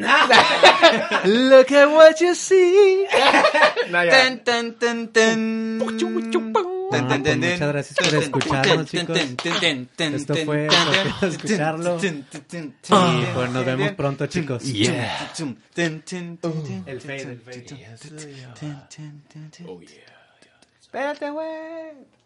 [1.26, 3.06] Look at what you see.
[3.89, 4.12] No, ya.
[4.12, 5.82] Ten, ten, ten, ten.
[5.82, 5.86] Ah,
[6.89, 9.20] Ten, ten, pues ten, muchas gracias por escucharnos, chicos.
[9.98, 10.68] Esto fue
[11.20, 12.00] por escucharlo.
[12.02, 12.24] Y
[13.34, 14.64] pues nos vemos pronto, chicos.
[14.64, 15.32] Yeah.
[15.76, 16.04] El
[17.02, 17.66] fade, el fade.
[18.60, 19.52] ten, ten.
[20.80, 22.18] Espérate, güey.